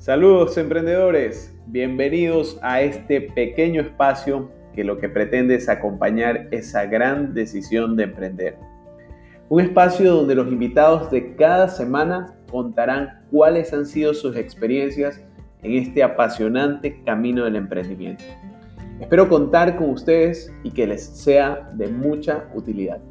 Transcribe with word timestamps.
Saludos 0.00 0.56
emprendedores, 0.56 1.54
bienvenidos 1.66 2.58
a 2.62 2.80
este 2.80 3.20
pequeño 3.20 3.82
espacio 3.82 4.50
que 4.72 4.82
lo 4.82 4.96
que 4.96 5.10
pretende 5.10 5.56
es 5.56 5.68
acompañar 5.68 6.48
esa 6.52 6.86
gran 6.86 7.34
decisión 7.34 7.96
de 7.96 8.04
emprender. 8.04 8.56
Un 9.50 9.60
espacio 9.60 10.14
donde 10.14 10.34
los 10.34 10.48
invitados 10.48 11.10
de 11.10 11.36
cada 11.36 11.68
semana 11.68 12.34
contarán 12.50 13.26
cuáles 13.30 13.74
han 13.74 13.84
sido 13.84 14.14
sus 14.14 14.36
experiencias 14.36 15.22
en 15.62 15.74
este 15.74 16.02
apasionante 16.02 17.02
camino 17.04 17.44
del 17.44 17.56
emprendimiento. 17.56 18.24
Espero 19.00 19.28
contar 19.28 19.76
con 19.76 19.90
ustedes 19.90 20.50
y 20.64 20.70
que 20.70 20.86
les 20.86 21.04
sea 21.04 21.70
de 21.74 21.88
mucha 21.88 22.48
utilidad. 22.54 23.02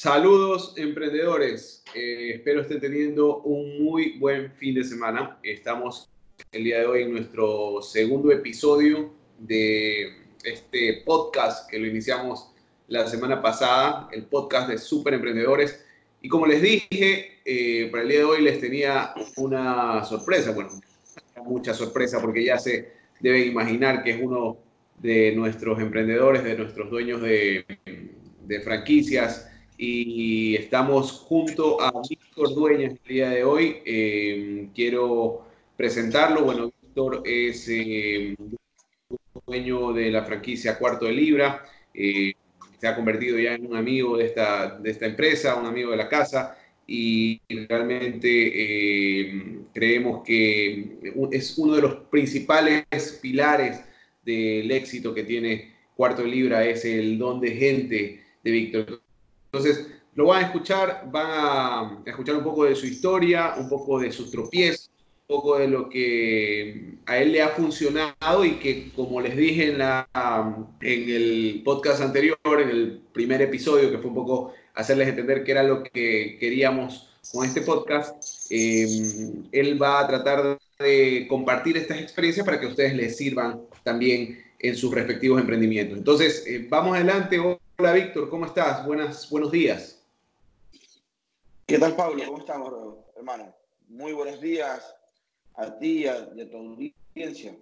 Saludos 0.00 0.74
emprendedores, 0.76 1.82
eh, 1.92 2.30
espero 2.36 2.60
estén 2.60 2.78
teniendo 2.78 3.38
un 3.38 3.82
muy 3.82 4.16
buen 4.20 4.52
fin 4.52 4.76
de 4.76 4.84
semana. 4.84 5.40
Estamos 5.42 6.08
el 6.52 6.62
día 6.62 6.78
de 6.78 6.86
hoy 6.86 7.02
en 7.02 7.10
nuestro 7.10 7.82
segundo 7.82 8.30
episodio 8.30 9.12
de 9.40 10.06
este 10.44 11.02
podcast 11.04 11.68
que 11.68 11.80
lo 11.80 11.88
iniciamos 11.88 12.48
la 12.86 13.08
semana 13.08 13.42
pasada, 13.42 14.08
el 14.12 14.26
podcast 14.26 14.68
de 14.68 14.78
Super 14.78 15.14
Emprendedores. 15.14 15.84
Y 16.22 16.28
como 16.28 16.46
les 16.46 16.62
dije, 16.62 17.40
eh, 17.44 17.88
para 17.90 18.04
el 18.04 18.08
día 18.08 18.18
de 18.18 18.24
hoy 18.24 18.42
les 18.42 18.60
tenía 18.60 19.14
una 19.36 20.04
sorpresa, 20.04 20.52
bueno, 20.52 20.80
mucha 21.44 21.74
sorpresa 21.74 22.20
porque 22.20 22.44
ya 22.44 22.56
se 22.56 22.92
deben 23.18 23.48
imaginar 23.48 24.04
que 24.04 24.12
es 24.12 24.20
uno 24.22 24.58
de 24.96 25.34
nuestros 25.34 25.80
emprendedores, 25.80 26.44
de 26.44 26.56
nuestros 26.56 26.88
dueños 26.88 27.20
de, 27.20 27.66
de 28.46 28.60
franquicias 28.60 29.47
y 29.78 30.56
estamos 30.56 31.12
junto 31.12 31.80
a 31.80 31.92
Víctor 32.08 32.52
Dueñas 32.52 32.94
el 33.04 33.08
día 33.08 33.30
de 33.30 33.44
hoy. 33.44 33.76
Eh, 33.86 34.68
quiero 34.74 35.46
presentarlo. 35.76 36.42
Bueno, 36.42 36.72
Víctor 36.82 37.22
es 37.24 37.68
eh, 37.68 38.34
dueño 39.46 39.92
de 39.92 40.10
la 40.10 40.24
franquicia 40.24 40.76
Cuarto 40.76 41.06
de 41.06 41.12
Libra. 41.12 41.64
Eh, 41.94 42.32
se 42.80 42.88
ha 42.88 42.96
convertido 42.96 43.38
ya 43.38 43.54
en 43.54 43.66
un 43.66 43.76
amigo 43.76 44.16
de 44.16 44.26
esta, 44.26 44.78
de 44.78 44.90
esta 44.90 45.06
empresa, 45.06 45.54
un 45.54 45.66
amigo 45.66 45.92
de 45.92 45.96
la 45.96 46.08
casa 46.08 46.58
y 46.86 47.40
realmente 47.68 49.34
creemos 49.74 50.22
que 50.24 50.98
es 51.30 51.58
uno 51.58 51.74
de 51.74 51.82
los 51.82 51.94
principales 52.10 52.86
pilares 53.20 53.84
del 54.24 54.70
éxito 54.70 55.12
que 55.12 55.24
tiene 55.24 55.74
Cuarto 55.94 56.22
de 56.22 56.28
Libra, 56.28 56.64
es 56.64 56.84
el 56.84 57.18
don 57.18 57.40
de 57.40 57.50
gente 57.50 58.24
de 58.42 58.50
Víctor. 58.50 59.02
Entonces, 59.52 59.86
lo 60.14 60.26
van 60.26 60.42
a 60.42 60.46
escuchar, 60.46 61.08
van 61.10 61.26
a 61.30 62.02
escuchar 62.04 62.36
un 62.36 62.44
poco 62.44 62.64
de 62.64 62.74
su 62.74 62.86
historia, 62.86 63.54
un 63.56 63.68
poco 63.68 64.00
de 64.00 64.12
sus 64.12 64.30
tropiezos, 64.30 64.90
un 65.28 65.36
poco 65.36 65.58
de 65.58 65.68
lo 65.68 65.88
que 65.88 66.98
a 67.06 67.18
él 67.18 67.32
le 67.32 67.42
ha 67.42 67.48
funcionado 67.48 68.44
y 68.44 68.58
que, 68.58 68.92
como 68.94 69.20
les 69.20 69.36
dije 69.36 69.70
en, 69.70 69.78
la, 69.78 70.08
en 70.80 71.08
el 71.08 71.62
podcast 71.64 72.02
anterior, 72.02 72.38
en 72.44 72.68
el 72.68 73.00
primer 73.12 73.40
episodio, 73.42 73.90
que 73.90 73.98
fue 73.98 74.08
un 74.08 74.16
poco 74.16 74.52
hacerles 74.74 75.08
entender 75.08 75.44
qué 75.44 75.52
era 75.52 75.62
lo 75.62 75.82
que 75.82 76.36
queríamos 76.40 77.08
con 77.32 77.44
este 77.44 77.60
podcast, 77.62 78.46
em, 78.50 79.44
él 79.52 79.80
va 79.80 80.00
a 80.00 80.08
tratar 80.08 80.58
de 80.78 81.26
compartir 81.28 81.76
estas 81.76 81.98
experiencias 82.00 82.44
para 82.44 82.58
que 82.58 82.66
ustedes 82.66 82.94
les 82.94 83.16
sirvan 83.16 83.60
también 83.82 84.47
en 84.58 84.76
sus 84.76 84.92
respectivos 84.92 85.40
emprendimientos. 85.40 85.98
Entonces, 85.98 86.44
eh, 86.46 86.66
vamos 86.68 86.96
adelante. 86.96 87.38
Hola 87.38 87.92
Víctor, 87.92 88.28
¿cómo 88.28 88.46
estás? 88.46 88.84
Buenas, 88.84 89.30
buenos 89.30 89.52
días. 89.52 90.04
¿Qué 91.66 91.78
tal 91.78 91.94
Pablo? 91.94 92.22
¿Cómo 92.26 92.38
estamos, 92.38 92.72
hermano? 93.16 93.54
Muy 93.88 94.12
buenos 94.12 94.40
días 94.40 94.94
a 95.54 95.78
ti 95.78 96.04
y 96.04 96.06
a, 96.06 96.28
tu 96.50 96.56
audiencia. 96.56 97.54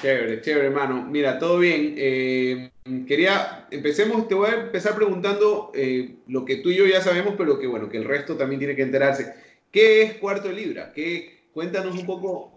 Chévere, 0.00 0.42
chévere, 0.42 0.66
hermano. 0.66 1.06
Mira, 1.06 1.38
todo 1.38 1.58
bien. 1.58 1.94
Eh, 1.96 2.70
quería, 3.06 3.66
empecemos, 3.70 4.28
te 4.28 4.34
voy 4.34 4.50
a 4.50 4.64
empezar 4.64 4.94
preguntando 4.94 5.72
eh, 5.74 6.16
lo 6.26 6.44
que 6.44 6.56
tú 6.56 6.70
y 6.70 6.76
yo 6.76 6.86
ya 6.86 7.00
sabemos, 7.00 7.34
pero 7.38 7.58
que 7.58 7.66
bueno, 7.66 7.88
que 7.88 7.96
el 7.96 8.04
resto 8.04 8.36
también 8.36 8.58
tiene 8.58 8.76
que 8.76 8.82
enterarse. 8.82 9.34
¿Qué 9.70 10.02
es 10.02 10.14
Cuarto 10.18 10.48
de 10.48 10.54
Libra? 10.54 10.92
¿Qué, 10.92 11.48
cuéntanos 11.52 11.96
un 11.98 12.06
poco 12.06 12.55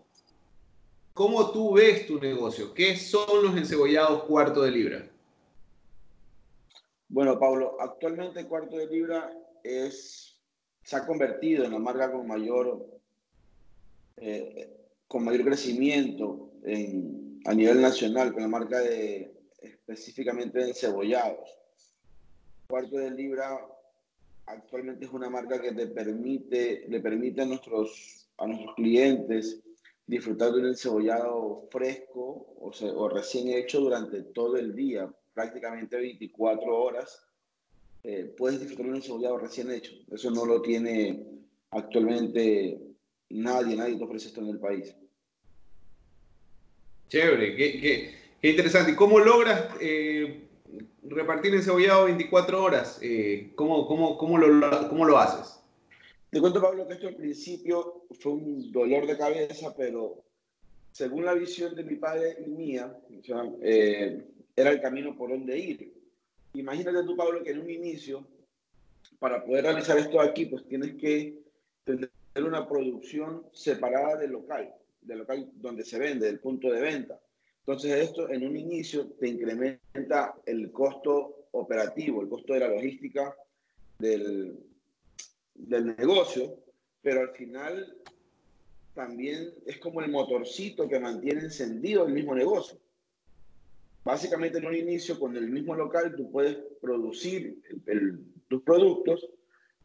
cómo 1.19 1.52
tú 1.52 1.74
ves 1.74 2.07
tu 2.07 2.18
negocio. 2.18 2.74
¿Qué 2.74 2.96
son 2.96 3.44
los 3.44 3.57
encebollados 3.57 4.24
Cuarto 4.24 4.62
de 4.62 4.72
Libra? 4.72 5.06
Bueno, 7.09 7.38
Pablo, 7.38 7.75
actualmente 7.78 8.47
Cuarto 8.47 8.78
de 8.78 8.88
Libra 8.88 9.30
es, 9.62 10.40
se 10.81 10.96
ha 10.96 11.06
convertido 11.06 11.66
en 11.66 11.74
la 11.74 11.80
marca 11.80 12.09
con 12.09 12.25
mayor, 12.25 13.02
eh, 14.16 14.74
con 15.09 15.25
mayor 15.25 15.44
crecimiento 15.44 16.53
a 17.44 17.53
nivel 17.53 17.81
nacional, 17.81 18.31
con 18.31 18.44
la 18.44 18.47
marca 18.47 18.80
de 18.80 19.30
específicamente 19.62 20.59
de 20.59 20.69
encebollados. 20.69 21.50
Cuarto 22.69 22.96
de 22.96 23.12
Libra 23.12 23.59
actualmente 24.46 25.03
es 25.03 25.12
una 25.12 25.30
marca 25.30 25.62
que 25.62 25.74
te 25.74 25.88
permite, 25.88 26.86
le 26.88 27.01
permite 27.01 27.41
a 27.41 27.46
nuestros, 27.46 28.30
a 28.38 28.47
nuestros 28.47 28.74
clientes 28.75 29.62
disfrutar 30.09 30.52
de 30.52 30.62
un 30.62 30.68
encebollado 30.68 31.68
fresco 31.70 32.56
o, 32.59 32.72
o 32.96 33.09
recién 33.09 33.47
hecho 33.50 33.80
durante 33.80 34.24
todo 34.24 34.58
el 34.58 34.75
día 34.75 35.08
prácticamente 35.36 35.97
24 35.97 36.75
horas, 36.75 37.22
eh, 38.03 38.34
puedes 38.36 38.59
disfrutar 38.59 38.88
un 38.88 38.96
encebollado 38.96 39.38
recién 39.38 39.72
hecho. 39.72 39.92
Eso 40.12 40.31
no 40.31 40.46
lo 40.46 40.64
tiene 40.64 41.24
actualmente 41.69 42.80
nadie, 43.30 43.75
nadie 43.75 43.98
te 43.98 44.03
ofrece 44.03 44.30
esto 44.30 44.42
en 44.42 44.48
el 44.48 44.59
país. 44.59 44.96
Chévere, 47.09 47.56
qué, 47.56 48.16
interesante. 48.42 48.94
¿Y 48.94 48.96
cómo 48.96 49.19
logras 49.19 49.75
eh, 49.80 50.48
repartir 51.03 51.53
encebollado 51.53 52.06
24 52.06 52.64
horas? 52.64 53.00
Eh, 53.03 53.52
¿cómo, 53.53 53.86
cómo, 53.86 54.18
cómo, 54.18 54.40
lo, 54.40 54.90
¿Cómo 54.90 55.06
lo 55.06 55.19
haces? 55.19 55.59
Te 56.30 56.40
cuento, 56.40 56.62
Pablo, 56.62 56.88
que 56.88 56.94
esto 56.94 57.08
al 57.08 57.16
principio 57.16 58.06
fue 58.12 58.34
un 58.34 58.72
dolor 58.72 59.08
de 59.08 59.18
cabeza, 59.18 59.74
pero 59.76 60.24
según 60.92 61.26
la 61.26 61.34
visión 61.34 61.74
de 61.74 61.84
mi 61.84 61.96
padre 61.96 62.38
y 62.46 62.50
mía, 62.50 62.96
eh, 63.62 64.24
era 64.56 64.70
el 64.70 64.80
camino 64.80 65.18
por 65.18 65.32
donde 65.32 65.58
ir. 65.58 65.92
Imagínate 66.54 67.04
tú, 67.04 67.16
Pablo, 67.16 67.44
que 67.44 67.50
en 67.50 67.62
un 67.62 67.70
inicio, 67.70 68.28
para 69.18 69.44
poder 69.44 69.64
realizar 69.64 69.98
esto 69.98 70.22
aquí, 70.22 70.46
pues 70.46 70.68
tienes 70.68 70.96
que 70.96 71.40
tener 71.84 72.12
una 72.38 72.68
producción 72.68 73.48
separada 73.52 74.18
del 74.18 74.32
local, 74.32 74.72
del 75.02 75.20
local 75.20 75.50
donde 75.56 75.84
se 75.84 75.98
vende, 75.98 76.28
del 76.28 76.40
punto 76.40 76.72
de 76.72 76.82
venta. 76.82 77.20
Entonces 77.62 77.92
esto 78.08 78.30
en 78.30 78.48
un 78.48 78.56
inicio 78.56 79.08
te 79.20 79.30
incrementa 79.30 80.36
el 80.46 80.72
costo 80.72 81.48
operativo, 81.52 82.22
el 82.22 82.30
costo 82.30 82.54
de 82.54 82.60
la 82.60 82.68
logística 82.68 83.36
del, 83.98 84.69
del 85.59 85.96
negocio, 85.97 86.58
pero 87.02 87.22
al 87.22 87.30
final 87.30 87.96
también 88.94 89.53
es 89.66 89.78
como 89.78 90.02
el 90.02 90.12
motorcito 90.12 90.88
que 90.88 91.00
mantiene 91.00 91.42
encendido 91.42 92.06
el 92.06 92.14
mismo 92.14 92.36
negocio. 92.36 92.78
Básicamente 94.03 94.58
en 94.58 94.66
un 94.66 94.75
inicio 94.75 95.19
con 95.19 95.36
el 95.36 95.50
mismo 95.50 95.75
local 95.75 96.16
tú 96.16 96.31
puedes 96.31 96.58
producir 96.81 97.62
tus 98.48 98.64
productos, 98.64 99.30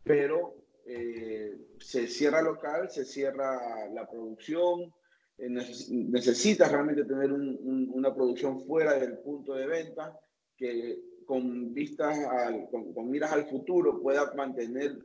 pero 0.02 0.56
eh, 0.86 1.56
se 1.78 2.06
cierra 2.06 2.40
el 2.40 2.46
local, 2.46 2.90
se 2.90 3.04
cierra 3.04 3.88
la 3.92 4.08
producción, 4.08 4.92
eh, 5.38 5.48
necesitas 5.48 6.70
realmente 6.70 7.04
tener 7.04 7.32
una 7.32 8.14
producción 8.14 8.64
fuera 8.66 8.94
del 8.99 9.19
punto 9.19 9.54
de 9.54 9.66
venta 9.66 10.19
que 10.56 11.00
con 11.26 11.75
vistas 11.75 12.19
al, 12.19 12.69
con, 12.70 13.10
miras 13.10 13.32
al 13.32 13.49
futuro 13.49 14.00
pueda 14.00 14.32
mantener 14.34 14.99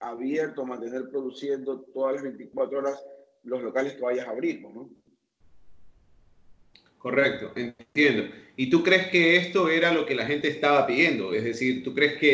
abierto, 0.00 0.64
mantener 0.64 1.08
produciendo 1.10 1.80
todas 1.92 2.14
las 2.14 2.22
24 2.24 2.78
horas 2.78 3.04
los 3.44 3.62
locales 3.62 3.94
que 3.94 4.00
vayas 4.00 4.26
a 4.26 4.30
abrir, 4.30 4.62
¿no? 4.62 4.90
Correcto, 6.98 7.52
entiendo. 7.56 8.24
¿Y 8.56 8.68
tú 8.68 8.82
crees 8.82 9.06
que 9.06 9.36
esto 9.36 9.70
era 9.70 9.90
lo 9.90 10.04
que 10.04 10.14
la 10.14 10.26
gente 10.26 10.48
estaba 10.48 10.86
pidiendo? 10.86 11.32
Es 11.32 11.44
decir, 11.44 11.82
¿tú 11.82 11.94
crees 11.94 12.18
que 12.18 12.32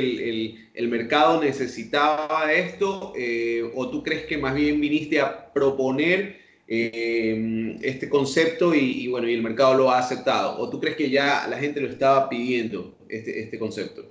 el, 0.74 0.88
mercado 0.88 1.40
necesitaba 1.40 2.52
esto 2.52 3.12
eh, 3.16 3.62
o 3.76 3.90
tú 3.90 4.02
crees 4.02 4.26
que 4.26 4.36
más 4.36 4.56
bien 4.56 4.80
viniste 4.80 5.20
a 5.20 5.52
proponer 5.52 6.40
eh, 6.66 7.78
este 7.80 8.08
concepto 8.08 8.74
y, 8.74 9.06
bueno, 9.06 9.28
y 9.28 9.34
el 9.34 9.42
mercado 9.42 9.74
lo 9.74 9.88
ha 9.88 9.98
aceptado? 10.00 10.58
¿O 10.58 10.68
tú 10.68 10.80
crees 10.80 10.96
que 10.96 11.10
ya 11.10 11.46
la 11.48 11.58
gente 11.58 11.80
lo 11.80 11.88
estaba 11.88 12.28
pidiendo, 12.28 12.98
este, 13.08 13.40
este 13.40 13.60
concepto? 13.60 14.04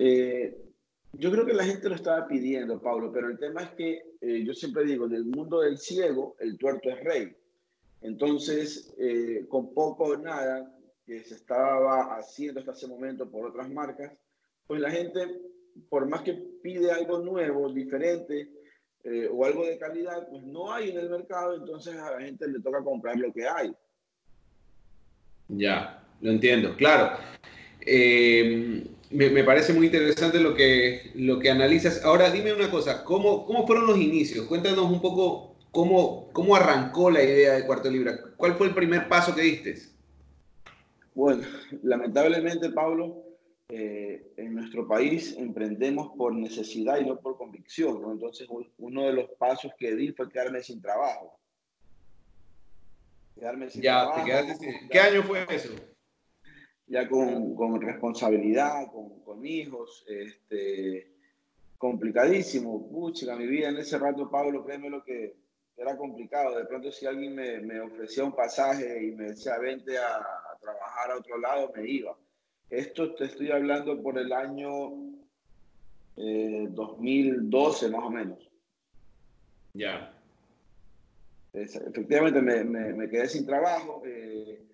Eh, 0.00 0.59
yo 1.12 1.30
creo 1.30 1.44
que 1.44 1.52
la 1.52 1.64
gente 1.64 1.88
lo 1.88 1.94
estaba 1.94 2.26
pidiendo, 2.26 2.80
Pablo, 2.80 3.10
pero 3.12 3.28
el 3.28 3.38
tema 3.38 3.62
es 3.62 3.70
que 3.70 4.02
yo 4.44 4.54
siempre 4.54 4.84
digo, 4.84 5.06
en 5.06 5.14
el 5.14 5.24
mundo 5.24 5.60
del 5.60 5.78
ciego, 5.78 6.36
el 6.38 6.56
tuerto 6.56 6.90
es 6.90 7.02
rey. 7.02 7.36
Entonces, 8.02 8.94
eh, 8.98 9.46
con 9.48 9.74
poco 9.74 10.04
o 10.04 10.16
nada, 10.16 10.74
que 11.06 11.22
se 11.22 11.34
estaba 11.34 12.16
haciendo 12.16 12.60
hasta 12.60 12.72
ese 12.72 12.86
momento 12.86 13.30
por 13.30 13.46
otras 13.46 13.68
marcas, 13.70 14.12
pues 14.66 14.80
la 14.80 14.90
gente, 14.90 15.20
por 15.88 16.08
más 16.08 16.22
que 16.22 16.34
pide 16.62 16.90
algo 16.90 17.18
nuevo, 17.18 17.72
diferente 17.72 18.48
eh, 19.04 19.28
o 19.30 19.44
algo 19.44 19.66
de 19.66 19.78
calidad, 19.78 20.28
pues 20.28 20.44
no 20.44 20.72
hay 20.72 20.90
en 20.90 20.98
el 20.98 21.10
mercado, 21.10 21.54
entonces 21.54 21.96
a 21.96 22.12
la 22.12 22.20
gente 22.20 22.48
le 22.48 22.60
toca 22.60 22.82
comprar 22.82 23.16
lo 23.16 23.32
que 23.32 23.46
hay. 23.46 23.74
Ya, 25.48 26.02
lo 26.20 26.30
entiendo, 26.30 26.76
claro. 26.76 27.18
Eh, 27.80 28.86
me, 29.10 29.44
parece 29.44 29.72
muy 29.72 29.86
interesante 29.86 30.38
lo 30.40 30.54
que, 30.54 31.10
lo 31.14 31.38
que 31.38 31.50
analizas. 31.50 32.04
Ahora 32.04 32.30
dime 32.30 32.52
una 32.52 32.70
cosa, 32.70 33.04
¿cómo, 33.04 33.44
¿cómo 33.44 33.66
fueron 33.66 33.86
los 33.86 33.98
inicios? 33.98 34.46
Cuéntanos 34.46 34.90
un 34.90 35.00
poco 35.00 35.56
cómo, 35.72 36.30
cómo 36.32 36.54
arrancó 36.54 37.10
la 37.10 37.22
idea 37.22 37.54
de 37.54 37.66
Cuarto 37.66 37.90
Libra. 37.90 38.18
¿Cuál 38.36 38.54
fue 38.54 38.68
el 38.68 38.74
primer 38.74 39.08
paso 39.08 39.34
que 39.34 39.42
diste? 39.42 39.76
Bueno, 41.14 41.42
lamentablemente, 41.82 42.70
Pablo, 42.70 43.24
eh, 43.68 44.32
en 44.36 44.54
nuestro 44.54 44.86
país 44.86 45.36
emprendemos 45.36 46.12
por 46.16 46.34
necesidad 46.34 47.00
y 47.00 47.04
no 47.04 47.18
por 47.18 47.36
convicción. 47.36 48.00
¿no? 48.00 48.12
Entonces, 48.12 48.48
uno 48.78 49.06
de 49.06 49.12
los 49.12 49.30
pasos 49.38 49.72
que 49.76 49.94
di 49.96 50.12
fue 50.12 50.30
quedarme 50.30 50.62
sin 50.62 50.80
trabajo. 50.80 51.36
Quedarme 53.34 53.70
sin 53.70 53.82
ya, 53.82 54.02
trabajo. 54.02 54.20
Te 54.20 54.30
quedaste 54.30 54.80
¿Qué 54.88 55.00
año 55.00 55.22
fue 55.24 55.46
eso? 55.50 55.72
Ya 56.90 57.08
con, 57.08 57.54
con 57.54 57.80
responsabilidad, 57.80 58.90
con, 58.92 59.20
con, 59.20 59.46
hijos, 59.46 60.04
este, 60.08 61.10
complicadísimo. 61.78 62.90
Pucha, 62.90 63.36
mi 63.36 63.46
vida 63.46 63.68
en 63.68 63.78
ese 63.78 63.96
rato, 63.96 64.28
Pablo, 64.28 64.64
créeme 64.64 64.90
lo 64.90 65.02
que 65.02 65.36
era 65.76 65.96
complicado. 65.96 66.58
De 66.58 66.66
pronto, 66.66 66.90
si 66.90 67.06
alguien 67.06 67.34
me, 67.34 67.60
me 67.60 67.80
ofrecía 67.80 68.24
un 68.24 68.34
pasaje 68.34 69.06
y 69.06 69.12
me 69.12 69.30
decía, 69.30 69.56
vente 69.58 69.96
a 69.96 70.20
trabajar 70.60 71.12
a 71.12 71.18
otro 71.18 71.38
lado, 71.38 71.72
me 71.74 71.88
iba. 71.88 72.14
Esto 72.68 73.14
te 73.14 73.24
estoy 73.26 73.50
hablando 73.52 74.02
por 74.02 74.18
el 74.18 74.32
año 74.32 74.92
2012 76.16 77.86
eh, 77.86 77.88
más 77.88 78.04
o 78.04 78.10
menos. 78.10 78.50
Ya. 79.74 80.12
Efectivamente 81.52 82.40
me, 82.40 82.62
me, 82.64 83.08
quedé 83.08 83.28
sin 83.28 83.44
trabajo, 83.44 84.02
eh, 84.06 84.69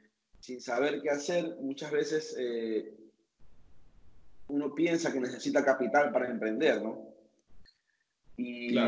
sin 0.46 0.60
saber 0.60 1.02
qué 1.02 1.10
hacer. 1.10 1.56
Muchas 1.60 1.90
veces 1.90 2.37
eh, 2.38 2.94
uno 4.46 4.72
piensa 4.75 5.12
que 5.12 5.19
necesita 5.19 5.64
capital 5.64 6.12
para 6.12 6.31
emprender, 6.31 6.81
¿no? 6.82 7.04
Y, 8.37 8.78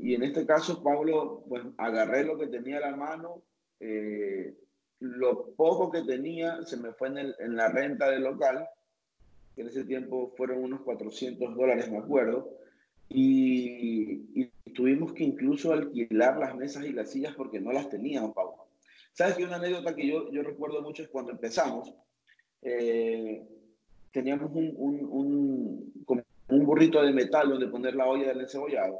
y, 0.00 0.14
en 0.14 0.22
este 0.22 0.46
caso, 0.46 0.82
Pablo, 0.82 1.44
pues 1.48 1.64
agarré 1.76 2.24
lo 2.24 2.38
que 2.38 2.46
tenía 2.46 2.78
a 2.78 2.90
la 2.90 2.96
mano, 2.96 3.42
lo 5.00 5.50
poco 5.56 5.90
que 5.90 6.02
tenía 6.02 6.62
se 6.64 6.76
me 6.76 6.92
fue 6.92 7.08
en, 7.08 7.56
la 7.56 7.68
renta 7.68 8.08
del 8.08 8.22
local, 8.22 8.68
que 9.54 9.62
en 9.62 9.68
ese 9.68 9.84
tiempo 9.84 10.32
fueron 10.36 10.62
unos 10.62 10.82
400 10.82 11.56
dólares, 11.56 11.90
me 11.90 11.98
acuerdo, 11.98 12.56
y, 13.08 14.46
tuvimos 14.74 15.12
que 15.12 15.24
incluso 15.24 15.72
alquilar 15.72 16.38
las 16.38 16.54
mesas 16.54 16.84
y 16.84 16.92
las 16.92 17.10
sillas 17.10 17.34
porque 17.34 17.58
no 17.58 17.72
las 17.72 17.90
teníamos, 17.90 18.32
Pablo. 18.32 18.67
¿Sabes 19.18 19.34
que 19.34 19.44
una 19.44 19.56
anécdota 19.56 19.96
que 19.96 20.06
yo, 20.06 20.30
yo 20.30 20.42
recuerdo 20.44 20.80
mucho 20.80 21.02
es 21.02 21.08
cuando 21.08 21.32
empezamos, 21.32 21.92
eh, 22.62 23.44
teníamos 24.12 24.48
un, 24.52 24.72
un, 24.76 25.04
un, 25.10 26.24
un, 26.48 26.64
burrito 26.64 27.02
de 27.02 27.12
metal 27.12 27.48
donde 27.48 27.66
poner 27.66 27.96
la 27.96 28.06
olla 28.06 28.28
del 28.28 28.42
encebollado. 28.42 28.96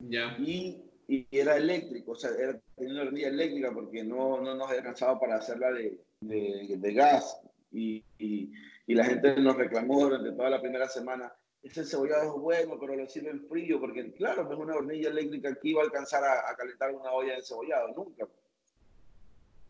Ya. 0.00 0.36
Y 0.40 0.82
y 1.06 1.26
era 1.30 1.56
eléctrico, 1.56 2.12
o 2.12 2.16
sea, 2.16 2.30
era, 2.30 2.58
tenía 2.74 2.94
una 2.94 3.02
hornilla 3.02 3.28
eléctrica 3.28 3.72
porque 3.72 4.02
no, 4.02 4.40
no 4.40 4.54
nos 4.56 4.68
había 4.68 4.80
alcanzado 4.80 5.20
para 5.20 5.36
hacerla 5.36 5.70
de, 5.70 6.00
de, 6.20 6.74
de 6.76 6.92
gas. 6.92 7.40
Y, 7.70 8.02
y, 8.18 8.50
y, 8.88 8.94
la 8.94 9.04
gente 9.04 9.36
nos 9.40 9.56
reclamó 9.56 10.00
durante 10.00 10.32
toda 10.32 10.50
la 10.50 10.60
primera 10.60 10.88
semana, 10.88 11.32
ese 11.62 11.84
cebollado 11.84 12.34
es 12.34 12.40
bueno, 12.40 12.78
pero 12.80 12.96
lo 12.96 13.08
sirven 13.08 13.46
frío, 13.48 13.78
porque 13.78 14.12
claro, 14.14 14.50
es 14.50 14.58
una 14.58 14.74
hornilla 14.74 15.10
eléctrica 15.10 15.54
que 15.54 15.68
iba 15.68 15.82
a 15.82 15.84
alcanzar 15.84 16.24
a, 16.24 16.54
calentar 16.56 16.92
una 16.92 17.12
olla 17.12 17.36
de 17.36 17.42
cebollado, 17.42 17.88
nunca. 17.94 18.26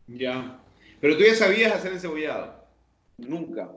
Ya. 0.07 0.59
Pero 1.01 1.17
tú 1.17 1.23
ya 1.23 1.35
sabías 1.35 1.73
hacer 1.73 1.93
el 1.93 1.99
cebollado. 1.99 2.65
Nunca. 3.17 3.71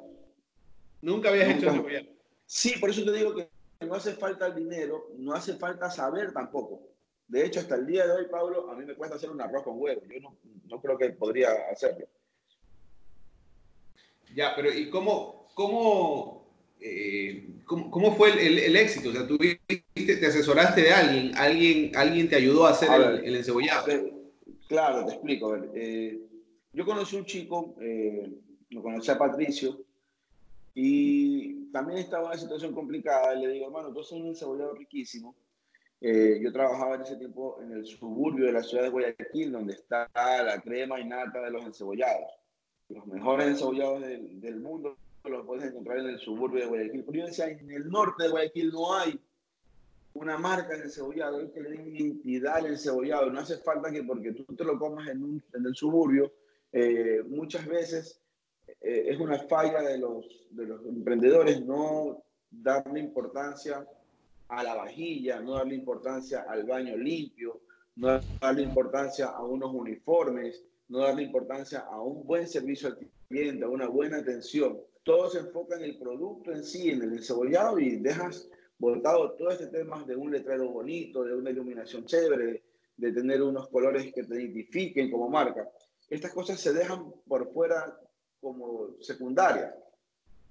Nunca 1.00 1.28
habías 1.28 1.50
hecho 1.50 1.70
cebollado. 1.70 2.06
Sí, 2.46 2.74
por 2.80 2.90
eso 2.90 3.04
te 3.04 3.12
digo 3.12 3.34
que 3.34 3.48
no 3.86 3.94
hace 3.94 4.14
falta 4.14 4.46
el 4.46 4.54
dinero, 4.54 5.10
no 5.16 5.34
hace 5.34 5.54
falta 5.54 5.90
saber 5.90 6.32
tampoco. 6.32 6.82
De 7.28 7.44
hecho, 7.44 7.60
hasta 7.60 7.74
el 7.74 7.86
día 7.86 8.06
de 8.06 8.12
hoy, 8.12 8.26
Pablo, 8.30 8.70
a 8.70 8.74
mí 8.74 8.86
me 8.86 8.94
cuesta 8.94 9.16
hacer 9.16 9.30
un 9.30 9.40
arroz 9.40 9.62
con 9.62 9.78
huevo. 9.78 10.00
Yo 10.10 10.30
no, 10.68 10.80
creo 10.80 10.96
que 10.96 11.10
podría 11.10 11.50
hacerlo. 11.70 12.06
Ya, 14.34 14.54
pero 14.56 14.72
¿y 14.72 14.88
cómo, 14.88 15.46
cómo, 15.54 16.48
eh, 16.80 17.48
cómo, 17.66 18.16
fue 18.16 18.30
el, 18.46 18.76
éxito? 18.76 19.10
O 19.10 19.12
sea, 19.12 19.26
tú 19.26 19.38
te 19.38 20.26
asesoraste 20.26 20.82
de 20.82 20.92
alguien, 20.92 21.36
alguien, 21.36 21.92
alguien 21.94 22.28
te 22.28 22.36
ayudó 22.36 22.66
a 22.66 22.70
hacer 22.70 22.88
el, 23.24 23.36
encebollado. 23.36 24.17
Claro, 24.68 25.04
te 25.04 25.12
explico. 25.12 25.56
Eh, 25.74 26.20
yo 26.72 26.84
conocí 26.84 27.16
un 27.16 27.24
chico, 27.24 27.74
eh, 27.80 28.32
lo 28.70 28.82
conocí 28.82 29.10
a 29.10 29.18
Patricio, 29.18 29.80
y 30.74 31.72
también 31.72 31.98
estaba 31.98 32.24
en 32.24 32.28
una 32.28 32.38
situación 32.38 32.72
complicada. 32.72 33.34
le 33.34 33.48
digo, 33.48 33.66
hermano, 33.66 33.92
tú 33.92 34.00
haces 34.00 34.12
un 34.12 34.28
encebollado 34.28 34.74
riquísimo 34.74 35.34
eh, 36.00 36.38
yo 36.40 36.52
trabajaba 36.52 36.94
en 36.94 37.02
ese 37.02 37.16
tiempo 37.16 37.58
en 37.60 37.72
el 37.72 37.84
suburbio 37.84 38.46
de 38.46 38.52
la 38.52 38.62
ciudad 38.62 38.84
de 38.84 38.90
Guayaquil, 38.90 39.50
donde 39.50 39.74
está 39.74 40.08
la 40.14 40.60
crema 40.60 41.00
y 41.00 41.04
nata 41.04 41.40
de 41.42 41.50
los 41.50 41.64
encebollados. 41.64 42.30
Los 42.88 43.06
mejores 43.06 43.48
encebollados 43.48 44.02
del, 44.02 44.40
del 44.40 44.60
mundo 44.60 44.96
los 45.24 45.44
puedes 45.44 45.64
encontrar 45.64 45.98
en 45.98 46.06
el 46.06 46.18
suburbio 46.18 46.60
de 46.60 46.66
Guayaquil. 46.68 47.04
Pero 47.04 47.18
yo 47.18 47.26
decía, 47.26 47.48
en 47.48 47.70
el 47.70 47.88
norte 47.90 48.24
de 48.24 48.30
Guayaquil 48.30 48.70
no 48.70 48.94
hay 48.94 49.20
una 50.18 50.38
marca 50.38 50.76
de 50.76 50.84
encebollado, 50.84 51.38
hay 51.38 51.48
que 51.50 51.60
le 51.60 51.70
den 51.70 51.96
identidad 51.96 52.56
al 52.56 52.66
encebollado. 52.66 53.30
No 53.30 53.40
hace 53.40 53.58
falta 53.58 53.90
que 53.90 54.02
porque 54.02 54.32
tú 54.32 54.44
te 54.54 54.64
lo 54.64 54.78
comas 54.78 55.08
en, 55.08 55.22
un, 55.22 55.42
en 55.54 55.66
el 55.66 55.74
suburbio, 55.74 56.32
eh, 56.72 57.22
muchas 57.26 57.66
veces 57.66 58.20
eh, 58.80 59.06
es 59.08 59.18
una 59.18 59.38
falla 59.38 59.82
de 59.82 59.98
los, 59.98 60.46
de 60.50 60.66
los 60.66 60.84
emprendedores 60.84 61.64
no 61.64 62.22
darle 62.50 63.00
importancia 63.00 63.86
a 64.48 64.62
la 64.62 64.74
vajilla, 64.74 65.40
no 65.40 65.54
darle 65.54 65.74
importancia 65.74 66.44
al 66.48 66.64
baño 66.64 66.96
limpio, 66.96 67.60
no 67.96 68.20
darle 68.40 68.62
importancia 68.62 69.26
a 69.26 69.44
unos 69.44 69.72
uniformes, 69.74 70.64
no 70.88 71.00
darle 71.00 71.22
importancia 71.22 71.80
a 71.80 72.00
un 72.00 72.26
buen 72.26 72.46
servicio 72.46 72.88
al 72.88 72.98
cliente, 73.28 73.64
a 73.64 73.68
una 73.68 73.88
buena 73.88 74.18
atención. 74.18 74.78
Todo 75.02 75.28
se 75.28 75.40
enfoca 75.40 75.76
en 75.76 75.84
el 75.84 75.98
producto 75.98 76.52
en 76.52 76.64
sí, 76.64 76.90
en 76.90 77.02
el 77.02 77.12
encebollado 77.12 77.78
y 77.78 77.96
dejas 77.96 78.48
voltado 78.78 79.32
todo 79.32 79.50
este 79.50 79.66
tema 79.66 80.04
de 80.04 80.16
un 80.16 80.30
letrero 80.30 80.68
bonito, 80.68 81.24
de 81.24 81.34
una 81.34 81.50
iluminación 81.50 82.04
chévere, 82.04 82.62
de 82.96 83.12
tener 83.12 83.42
unos 83.42 83.68
colores 83.68 84.12
que 84.12 84.24
te 84.24 84.34
identifiquen 84.34 85.10
como 85.10 85.28
marca. 85.28 85.68
Estas 86.08 86.32
cosas 86.32 86.60
se 86.60 86.72
dejan 86.72 87.12
por 87.26 87.52
fuera 87.52 87.98
como 88.40 88.96
secundarias, 89.00 89.74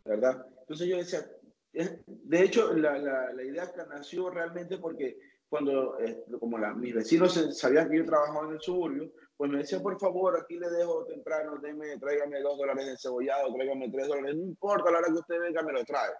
¿verdad? 0.06 0.46
Entonces 0.62 0.88
yo 0.88 0.98
decía, 0.98 1.30
de 1.74 2.44
hecho, 2.44 2.74
la, 2.74 2.98
la, 2.98 3.44
idea 3.44 3.72
nació 3.90 4.30
realmente 4.30 4.78
porque 4.78 5.18
cuando, 5.50 6.00
eh, 6.00 6.26
como 6.40 6.58
la, 6.58 6.74
mis 6.74 6.94
vecinos 6.94 7.34
sabían 7.58 7.90
que 7.90 7.98
yo 7.98 8.06
trabajaba 8.06 8.48
en 8.48 8.54
el 8.56 8.62
suburbio, 8.62 9.12
pues 9.36 9.52
me 9.52 9.60
decían, 9.60 9.82
por 9.82 10.00
favor, 10.00 10.38
aquí 10.40 10.58
le 10.58 10.70
dejo 10.70 11.06
temprano, 11.06 11.60
tráigame 11.62 12.42
dos 12.42 12.58
dólares 12.58 12.88
de 12.88 12.98
cebollado, 12.98 13.54
tráigame 13.54 13.90
tres 13.90 14.08
dólares, 14.08 14.36
no 14.36 14.44
importa, 14.44 14.92
la 14.92 15.00
hora 15.00 15.08
que 15.08 15.20
usted 15.20 15.40
venga 15.40 15.62
me 15.62 15.74
lo 15.74 15.86
trae. 15.86 16.12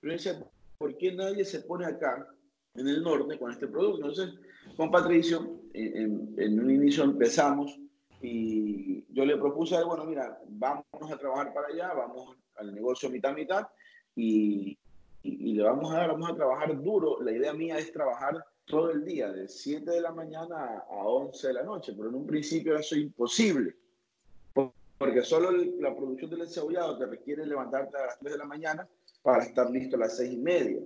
Pero 0.00 0.12
yo 0.12 0.16
decía, 0.16 0.46
¿por 0.82 0.98
qué 0.98 1.12
nadie 1.12 1.44
se 1.44 1.60
pone 1.60 1.86
acá, 1.86 2.26
en 2.74 2.88
el 2.88 3.04
norte, 3.04 3.38
con 3.38 3.52
este 3.52 3.68
producto? 3.68 4.08
Entonces, 4.08 4.34
con 4.76 4.90
Patricio, 4.90 5.60
en, 5.72 6.34
en 6.36 6.58
un 6.58 6.70
inicio 6.72 7.04
empezamos 7.04 7.78
y 8.20 9.04
yo 9.14 9.24
le 9.24 9.36
propuse, 9.36 9.80
bueno, 9.84 10.04
mira, 10.04 10.36
vamos 10.48 10.84
a 11.08 11.16
trabajar 11.16 11.54
para 11.54 11.68
allá, 11.68 11.94
vamos 11.94 12.36
al 12.56 12.74
negocio 12.74 13.10
mitad-mitad 13.10 13.68
y, 14.16 14.76
y, 15.22 15.54
le 15.54 15.62
vamos 15.62 15.92
a 15.92 15.98
dar, 15.98 16.08
vamos 16.10 16.28
a 16.28 16.34
trabajar 16.34 16.82
duro. 16.82 17.22
La 17.22 17.30
idea 17.30 17.54
mía 17.54 17.78
es 17.78 17.92
trabajar 17.92 18.44
todo 18.64 18.90
el 18.90 19.04
día, 19.04 19.30
de 19.32 19.48
7 19.48 19.88
de 19.88 20.00
la 20.00 20.10
mañana 20.10 20.82
a 20.90 21.06
11 21.06 21.46
de 21.46 21.54
la 21.54 21.62
noche, 21.62 21.92
pero 21.96 22.08
en 22.08 22.16
un 22.16 22.26
principio 22.26 22.76
eso 22.76 22.96
es 22.96 23.02
imposible, 23.02 23.76
porque 25.02 25.22
solo 25.22 25.50
la 25.50 25.96
producción 25.96 26.30
del 26.30 26.42
encebollado 26.42 26.96
te 26.96 27.06
requiere 27.06 27.44
levantarte 27.44 27.96
a 27.96 28.06
las 28.06 28.20
3 28.20 28.34
de 28.34 28.38
la 28.38 28.44
mañana 28.44 28.88
para 29.20 29.42
estar 29.42 29.68
listo 29.68 29.96
a 29.96 29.98
las 29.98 30.16
6 30.16 30.32
y 30.32 30.36
media. 30.36 30.80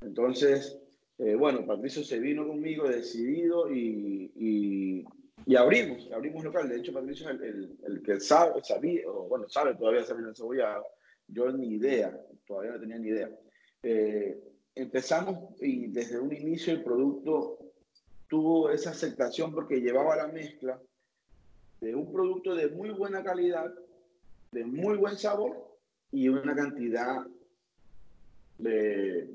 Entonces, 0.00 0.78
eh, 1.18 1.34
bueno, 1.34 1.66
Patricio 1.66 2.02
se 2.02 2.18
vino 2.18 2.48
conmigo 2.48 2.88
decidido 2.88 3.70
y, 3.70 4.32
y, 4.34 5.04
y, 5.44 5.54
abrimos, 5.54 6.10
abrimos 6.14 6.44
local. 6.44 6.70
De 6.70 6.78
hecho, 6.78 6.94
Patricio 6.94 7.28
es 7.28 7.40
el, 7.42 7.76
el, 7.86 8.02
que 8.02 8.20
sabe, 8.20 8.64
sabía, 8.64 9.06
o 9.06 9.28
bueno, 9.28 9.46
sabe 9.50 9.74
todavía 9.74 10.00
hacer 10.00 10.16
el 10.16 10.28
encebollado. 10.28 10.86
Yo 11.28 11.52
ni 11.52 11.74
idea 11.74 12.18
todavía 12.46 12.72
no 12.72 12.80
tenía 12.80 12.98
ni 12.98 13.08
idea. 13.08 13.30
Eh, 13.82 14.42
empezamos 14.74 15.60
y 15.60 15.88
desde 15.88 16.18
un 16.18 16.34
inicio 16.34 16.72
el 16.72 16.82
producto 16.82 17.58
tuvo 18.28 18.70
esa 18.70 18.92
aceptación 18.92 19.52
porque 19.52 19.82
llevaba 19.82 20.16
la 20.16 20.28
mezcla 20.28 20.80
de 21.80 21.94
un 21.94 22.12
producto 22.12 22.54
de 22.54 22.68
muy 22.68 22.90
buena 22.90 23.22
calidad 23.22 23.72
de 24.52 24.64
muy 24.64 24.96
buen 24.96 25.16
sabor 25.16 25.78
y 26.10 26.28
una 26.28 26.54
cantidad 26.54 27.26
de 28.58 29.28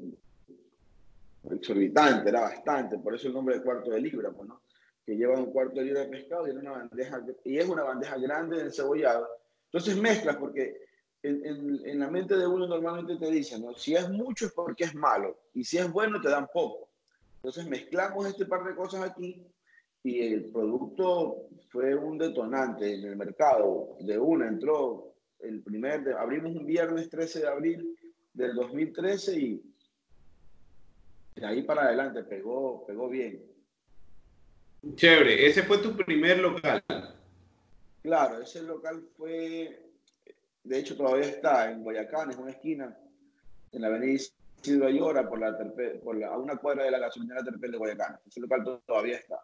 exorbitante, 1.51 2.29
era 2.29 2.41
bastante, 2.41 2.97
por 2.97 3.15
eso 3.15 3.27
el 3.27 3.33
nombre 3.33 3.55
de 3.55 3.63
cuarto 3.63 3.91
de 3.91 4.01
libra, 4.01 4.31
pues, 4.31 4.49
¿no? 4.49 4.61
que 5.05 5.15
lleva 5.15 5.37
un 5.37 5.51
cuarto 5.51 5.79
de 5.79 5.85
libra 5.85 6.01
de 6.01 6.07
pescado 6.07 6.47
y, 6.47 6.51
una 6.51 6.71
bandeja, 6.71 7.23
y 7.43 7.57
es 7.59 7.69
una 7.69 7.83
bandeja 7.83 8.17
grande 8.17 8.63
de 8.63 8.71
cebollado. 8.71 9.27
Entonces 9.65 9.97
mezclas, 9.97 10.37
porque 10.37 10.81
en, 11.21 11.45
en, 11.45 11.81
en, 11.85 11.99
la 11.99 12.09
mente 12.09 12.35
de 12.35 12.47
uno 12.47 12.65
normalmente 12.65 13.15
te 13.17 13.31
dicen, 13.31 13.63
¿no? 13.63 13.75
si 13.75 13.93
es 13.93 14.09
mucho 14.09 14.47
es 14.47 14.51
porque 14.51 14.85
es 14.85 14.95
malo, 14.95 15.37
y 15.53 15.63
si 15.63 15.77
es 15.77 15.91
bueno 15.91 16.19
te 16.19 16.29
dan 16.29 16.47
poco. 16.51 16.89
Entonces 17.37 17.67
mezclamos 17.67 18.25
este 18.27 18.45
par 18.45 18.63
de 18.63 18.75
cosas 18.75 19.03
aquí 19.03 19.45
y 20.05 20.21
el 20.21 20.45
producto 20.51 21.47
fue 21.71 21.95
un 21.95 22.19
detonante 22.19 22.93
en 22.93 23.05
el 23.05 23.15
mercado. 23.15 23.97
De 24.01 24.19
una 24.19 24.47
entró 24.47 25.15
el 25.39 25.63
primer, 25.63 26.07
abrimos 26.13 26.55
un 26.55 26.63
viernes 26.63 27.09
13 27.09 27.39
de 27.39 27.47
abril 27.47 27.97
del 28.31 28.53
2013 28.53 29.39
y 29.39 29.63
de 31.35 31.45
ahí 31.45 31.63
para 31.63 31.85
adelante 31.85 32.23
pegó, 32.23 32.85
pegó 32.85 33.09
bien. 33.09 33.43
Chévere, 34.93 35.47
ese 35.47 35.63
fue 35.63 35.79
tu 35.79 35.95
primer 35.95 36.37
local. 36.37 36.83
Claro, 38.03 38.43
ese 38.43 38.61
local 38.61 39.07
fue, 39.17 39.89
de 40.63 40.79
hecho 40.79 40.95
todavía 40.95 41.29
está 41.29 41.71
en 41.71 41.81
Guayacán, 41.81 42.29
es 42.29 42.37
una 42.37 42.51
esquina, 42.51 42.95
en 43.71 43.81
la 43.81 43.87
avenida 43.87 44.21
Isidro 44.61 44.85
Ayora, 44.85 45.27
por 45.27 45.39
la, 45.39 45.57
por 46.03 46.15
la, 46.15 46.27
a 46.27 46.37
una 46.37 46.57
cuadra 46.57 46.83
de 46.83 46.91
la 46.91 46.99
gasolinera 46.99 47.43
Terpel 47.43 47.71
de 47.71 47.77
Guayacán. 47.79 48.19
Ese 48.27 48.39
local 48.39 48.81
todavía 48.85 49.17
está. 49.17 49.41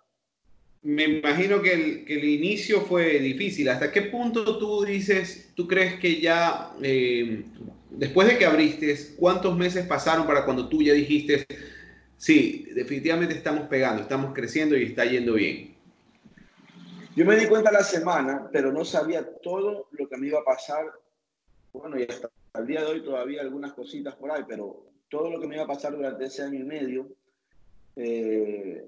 Me 0.83 1.03
imagino 1.03 1.61
que 1.61 1.73
el, 2.07 2.23
inicio 2.23 2.81
fue 2.81 3.19
difícil. 3.19 3.69
¿Hasta 3.69 3.91
qué 3.91 4.03
punto 4.03 4.57
tú 4.57 4.83
dices, 4.83 5.51
tú 5.55 5.67
crees 5.67 5.99
que 5.99 6.19
ya, 6.19 6.71
eh, 6.81 7.43
después 7.91 8.27
de 8.27 8.37
que 8.37 8.45
abriste, 8.45 8.95
cuántos 9.15 9.55
meses 9.55 9.85
pasaron 9.85 10.25
para 10.25 10.43
cuando 10.43 10.67
tú 10.67 10.81
ya 10.81 10.93
dijiste, 10.93 11.45
sí, 12.17 12.67
definitivamente 12.73 13.35
estamos 13.35 13.67
pegando, 13.67 14.01
estamos 14.01 14.33
creciendo 14.33 14.75
y 14.75 14.83
está 14.83 15.05
yendo 15.05 15.33
bien? 15.33 15.75
Yo 17.15 17.25
me 17.25 17.35
di 17.35 17.45
cuenta 17.45 17.71
la 17.71 17.83
semana, 17.83 18.49
pero 18.51 18.71
no 18.71 18.83
sabía 18.83 19.23
todo 19.43 19.87
lo 19.91 20.09
que 20.09 20.17
me 20.17 20.27
iba 20.27 20.39
a 20.39 20.45
pasar. 20.45 20.91
Bueno, 21.73 21.99
y 21.99 22.03
hasta 22.03 22.29
el 22.55 22.65
día 22.65 22.81
de 22.81 22.87
hoy 22.87 23.03
todavía 23.03 23.41
algunas 23.41 23.73
cositas 23.73 24.15
por 24.15 24.31
ahí, 24.31 24.43
pero 24.47 24.87
todo 25.09 25.29
lo 25.29 25.39
que 25.39 25.45
me 25.45 25.55
iba 25.55 25.65
a 25.65 25.67
pasar 25.67 25.95
durante 25.95 26.25
ese 26.25 26.41
año 26.41 26.59
y 26.59 26.63
medio, 26.63 27.07
eh, 27.97 28.83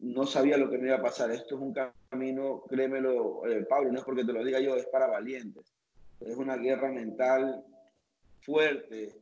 no 0.00 0.26
sabía 0.26 0.56
lo 0.56 0.70
que 0.70 0.78
me 0.78 0.88
iba 0.88 0.96
a 0.96 1.02
pasar. 1.02 1.30
Esto 1.30 1.56
es 1.56 1.60
un 1.60 1.74
camino, 2.10 2.62
créemelo, 2.68 3.46
eh, 3.46 3.64
Pablo, 3.68 3.90
no 3.90 3.98
es 3.98 4.04
porque 4.04 4.24
te 4.24 4.32
lo 4.32 4.44
diga 4.44 4.60
yo, 4.60 4.76
es 4.76 4.86
para 4.86 5.06
valientes. 5.06 5.74
Es 6.20 6.36
una 6.36 6.56
guerra 6.56 6.90
mental 6.90 7.64
fuerte. 8.40 9.14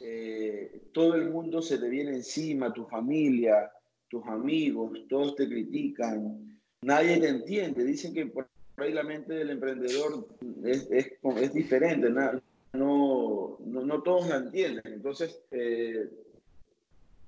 Eh, 0.00 0.82
todo 0.92 1.14
el 1.14 1.30
mundo 1.30 1.62
se 1.62 1.78
te 1.78 1.88
viene 1.88 2.12
encima, 2.12 2.72
tu 2.72 2.84
familia, 2.84 3.70
tus 4.08 4.24
amigos, 4.26 4.92
todos 5.08 5.36
te 5.36 5.48
critican. 5.48 6.60
Nadie 6.82 7.18
te 7.18 7.28
entiende. 7.28 7.84
Dicen 7.84 8.12
que 8.12 8.26
por 8.26 8.48
ahí 8.76 8.92
la 8.92 9.02
mente 9.02 9.34
del 9.34 9.50
emprendedor 9.50 10.26
es, 10.64 10.88
es, 10.90 11.52
diferente. 11.54 12.10
No, 12.10 12.32
no, 12.72 13.58
no, 13.60 14.02
todos 14.02 14.28
la 14.28 14.36
entienden. 14.36 14.82
Entonces, 14.92 15.40
eh, 15.50 16.10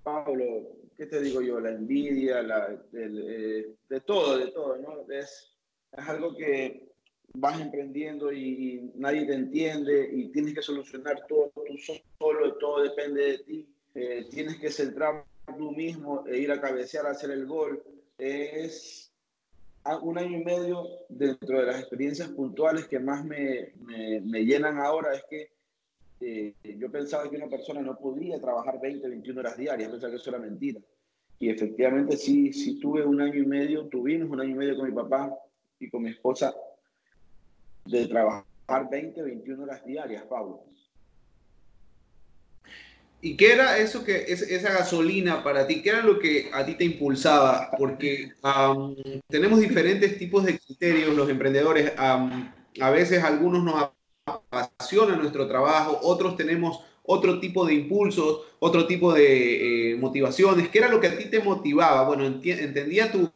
Pablo, 0.02 0.77
¿qué 0.98 1.06
te 1.06 1.20
digo 1.20 1.40
yo? 1.40 1.60
La 1.60 1.70
envidia, 1.70 2.42
la, 2.42 2.76
eh, 2.92 3.74
de 3.88 4.00
todo, 4.00 4.36
de 4.36 4.50
todo, 4.50 4.76
¿no? 4.78 5.10
Es, 5.12 5.54
es 5.92 6.08
algo 6.08 6.36
que 6.36 6.88
vas 7.34 7.60
emprendiendo 7.60 8.32
y, 8.32 8.90
nadie 8.96 9.24
te 9.24 9.34
entiende 9.34 10.10
y 10.12 10.32
tienes 10.32 10.54
que 10.54 10.62
solucionar 10.62 11.24
todo 11.28 11.52
tú 11.54 11.78
solo, 12.18 12.54
todo 12.56 12.82
depende 12.82 13.22
de 13.22 13.38
ti. 13.38 13.68
Eh, 13.94 14.26
tienes 14.28 14.56
que 14.58 14.70
centrar 14.70 15.24
tú 15.56 15.70
mismo 15.70 16.26
e 16.26 16.38
ir 16.38 16.50
a 16.50 16.60
cabecear 16.60 17.06
a 17.06 17.12
hacer 17.12 17.30
el 17.30 17.46
gol. 17.46 17.80
es 18.18 19.12
un 20.02 20.18
año 20.18 20.38
y 20.38 20.44
medio 20.44 20.84
dentro 21.08 21.60
de 21.60 21.66
las 21.66 21.80
experiencias 21.80 22.28
puntuales 22.30 22.86
que 22.88 22.98
más 22.98 23.24
me, 23.24 23.72
me, 23.80 24.20
me 24.20 24.44
llenan 24.44 24.78
ahora 24.78 25.14
es 25.14 25.22
que 25.30 25.57
eh, 26.20 26.54
yo 26.62 26.90
pensaba 26.90 27.28
que 27.30 27.36
una 27.36 27.48
persona 27.48 27.80
no 27.80 27.96
podía 27.96 28.40
trabajar 28.40 28.80
20, 28.80 29.08
21 29.08 29.40
horas 29.40 29.56
diarias, 29.56 29.90
pensaba 29.90 30.10
que 30.10 30.16
eso 30.16 30.30
era 30.30 30.38
mentira. 30.38 30.80
Y 31.38 31.50
efectivamente 31.50 32.16
sí, 32.16 32.52
sí 32.52 32.80
tuve 32.80 33.04
un 33.04 33.20
año 33.20 33.40
y 33.40 33.46
medio, 33.46 33.86
tuvimos 33.86 34.28
un 34.30 34.40
año 34.40 34.50
y 34.50 34.54
medio 34.54 34.76
con 34.76 34.88
mi 34.88 34.94
papá 34.94 35.32
y 35.78 35.88
con 35.88 36.02
mi 36.02 36.10
esposa 36.10 36.54
de 37.84 38.06
trabajar 38.08 38.44
20, 38.90 39.22
21 39.22 39.62
horas 39.62 39.84
diarias, 39.84 40.24
Pablo. 40.24 40.64
¿Y 43.20 43.36
qué 43.36 43.52
era 43.52 43.78
eso 43.78 44.04
que 44.04 44.24
es, 44.28 44.42
esa 44.42 44.72
gasolina 44.72 45.42
para 45.42 45.66
ti? 45.66 45.82
¿Qué 45.82 45.90
era 45.90 46.02
lo 46.02 46.18
que 46.18 46.50
a 46.52 46.64
ti 46.64 46.74
te 46.76 46.84
impulsaba? 46.84 47.70
Porque 47.76 48.32
tenemos 49.28 49.60
diferentes 49.60 50.18
tipos 50.18 50.44
de 50.44 50.58
criterios 50.58 51.16
los 51.16 51.28
emprendedores. 51.28 51.92
a 51.96 52.90
veces 52.90 53.22
algunos 53.24 53.64
nos 53.64 53.90
apasiona 54.28 55.16
nuestro 55.16 55.46
trabajo, 55.46 55.98
otros 56.02 56.36
tenemos 56.36 56.80
otro 57.10 57.40
tipo 57.40 57.64
de 57.64 57.74
impulsos, 57.74 58.42
otro 58.58 58.86
tipo 58.86 59.14
de 59.14 59.92
eh, 59.92 59.96
motivaciones. 59.96 60.68
¿Qué 60.68 60.78
era 60.78 60.88
lo 60.88 61.00
que 61.00 61.06
a 61.06 61.16
ti 61.16 61.24
te 61.24 61.40
motivaba? 61.40 62.06
Bueno, 62.06 62.26
entendía 62.26 63.10
tu, 63.10 63.30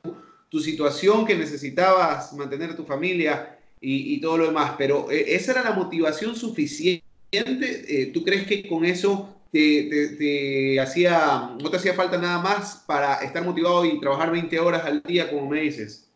tu 0.50 0.61
situación, 0.61 1.25
que 1.25 1.34
necesitabas 1.34 2.34
mantener 2.34 2.76
tu 2.76 2.84
familia 2.84 3.58
y, 3.80 4.20
todo 4.20 4.37
lo 4.37 4.46
demás, 4.46 4.75
pero 4.76 5.11
eh, 5.11 5.34
¿esa 5.34 5.52
era 5.52 5.64
la 5.64 5.72
motivación 5.72 6.37
suficiente? 6.37 7.02
Eh, 7.32 8.11
¿Tú 8.12 8.22
crees 8.22 8.46
que 8.46 8.68
con 8.68 8.84
eso 8.84 9.34
te, 9.50 10.14
te, 10.18 10.78
hacía, 10.78 11.56
no 11.61 11.70
te 11.70 11.78
hacía 11.78 11.94
falta 11.94 12.18
nada 12.18 12.38
más 12.38 12.84
para 12.87 13.14
estar 13.25 13.42
motivado 13.42 13.84
y 13.87 13.99
trabajar 13.99 14.30
20 14.30 14.61
horas 14.61 14.84
al 14.84 15.02
día, 15.02 15.30
como 15.30 15.49
me 15.49 15.62
dices? 15.62 16.12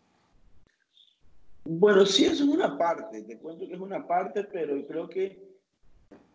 Bueno, 1.68 2.06
sí, 2.06 2.24
eso 2.24 2.44
es 2.44 2.48
una 2.48 2.78
parte, 2.78 3.22
te 3.22 3.38
cuento 3.38 3.66
que 3.66 3.74
es 3.74 3.80
una 3.80 4.06
parte, 4.06 4.44
pero 4.44 4.86
creo 4.86 5.08
que 5.08 5.36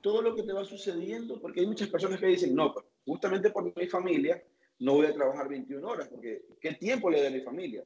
todo 0.02 0.22
lo 0.22 0.36
que 0.36 0.44
te 0.44 0.52
va 0.52 0.66
sucediendo, 0.66 1.40
porque 1.40 1.62
hay 1.62 1.68
muchas 1.68 1.88
personas 1.88 2.20
que 2.20 2.26
dicen, 2.26 2.54
no, 2.54 2.74
pues, 2.74 2.86
justamente 3.06 3.50
por 3.50 3.64
mi 3.76 3.88
familia 3.88 4.44
no 4.80 4.96
voy 4.96 5.06
a 5.06 5.14
trabajar 5.14 5.48
21 5.48 5.88
horas, 5.88 6.10
porque 6.10 6.44
¿qué 6.60 6.74
tiempo 6.74 7.10
le 7.10 7.20
doy 7.20 7.28
a 7.28 7.38
mi 7.38 7.42
familia? 7.42 7.84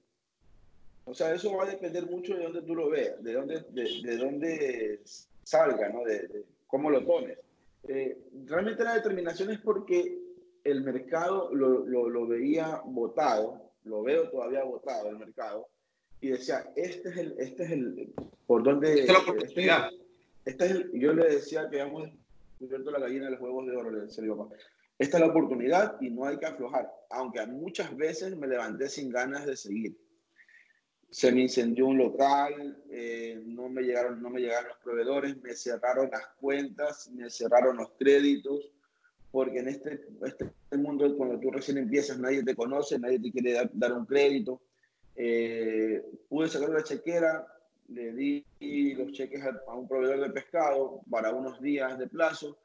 O 1.04 1.14
sea, 1.14 1.36
eso 1.36 1.56
va 1.56 1.66
a 1.66 1.70
depender 1.70 2.10
mucho 2.10 2.36
de 2.36 2.44
dónde 2.44 2.64
tú 2.64 2.74
lo 2.74 2.90
veas, 2.90 3.22
de 3.24 3.34
dónde, 3.34 3.64
de, 3.70 4.02
de 4.02 4.18
dónde 4.18 5.02
salga, 5.44 5.90
¿no? 5.90 6.04
De, 6.04 6.46
cómo 6.66 6.90
lo 6.90 7.06
pones. 7.06 7.38
Eh, 7.88 8.18
realmente 8.48 8.84
la 8.84 8.96
determinación 8.96 9.52
es 9.52 9.60
porque 9.60 10.18
el 10.64 10.82
mercado 10.84 11.54
lo, 11.54 11.86
lo, 11.86 12.10
lo 12.10 12.26
veía 12.26 12.82
votado, 12.86 13.72
lo 13.84 14.02
veo 14.02 14.30
todavía 14.30 14.64
votado 14.64 15.10
el 15.10 15.20
mercado, 15.20 15.68
y 16.26 16.30
decía, 16.30 16.68
este 16.76 17.10
es 17.10 17.18
el, 17.18 17.36
este 17.38 17.64
es 17.66 17.72
el, 17.72 18.14
por 18.48 18.64
donde... 18.64 19.02
Esta 19.02 19.02
es 19.02 19.08
la 19.10 19.20
este 19.20 19.32
oportunidad. 19.32 19.90
Este, 20.44 20.66
es 20.66 20.72
el, 20.72 20.92
yo 20.94 21.14
le 21.14 21.30
decía 21.30 21.70
que 21.70 21.80
hemos 21.80 22.10
descubierto 22.50 22.90
la 22.90 23.00
gallina 23.00 23.26
de 23.26 23.32
los 23.32 23.42
huevos 23.42 23.68
de 23.68 23.76
oro, 23.76 23.92
le 23.92 24.02
decía 24.02 24.36
papá. 24.36 24.56
Esta 24.98 25.18
es 25.18 25.22
la 25.22 25.30
oportunidad 25.30 26.02
y 26.02 26.10
no 26.10 26.26
hay 26.26 26.40
que 26.40 26.48
aflojar, 26.48 26.92
aunque 27.12 27.46
muchas 27.46 27.96
veces 27.96 28.36
me 28.36 28.48
levanté 28.48 28.90
sin 28.90 29.12
ganas 29.12 29.46
de 29.46 29.56
seguir. 29.56 29.96
Se 31.12 31.32
me 31.32 31.42
incendió 31.42 31.86
un 31.86 32.00
local, 32.00 32.76
eh, 32.90 33.40
no, 33.46 33.70
me 33.70 33.84
llegaron, 33.84 34.20
no 34.20 34.32
me 34.32 34.42
llegaron 34.42 34.70
los 34.70 34.80
proveedores, 34.80 35.38
me 35.44 35.54
cerraron 35.54 36.10
las 36.10 36.26
cuentas, 36.40 37.08
me 37.12 37.30
cerraron 37.30 37.78
los 37.78 37.92
créditos, 38.00 38.72
porque 39.32 39.60
en 39.60 39.68
este, 39.68 40.08
este 40.26 40.78
mundo 40.78 41.16
cuando 41.18 41.40
tú 41.40 41.52
recién 41.52 41.78
empiezas 41.78 42.18
nadie 42.18 42.44
te 42.44 42.56
conoce, 42.56 42.98
nadie 42.98 43.20
te 43.20 43.32
quiere 43.32 43.54
dar, 43.54 43.70
dar 43.74 43.94
un 43.94 44.08
crédito 44.08 44.60
eh, 45.16 46.04
pude 46.28 46.50
sacar 46.50 46.70
la 46.70 46.84
chequera, 46.84 47.48
le 47.90 48.14
di 48.14 48.46
los 48.96 49.12
cheques 49.12 49.44
a, 49.44 49.74
un 49.74 49.88
proveedor 49.88 50.22
de 50.22 50.30
pescado 50.32 51.02
para 51.10 51.34
unos 51.34 51.62
días 51.62 51.98
de 51.98 52.08
plazo 52.08 52.58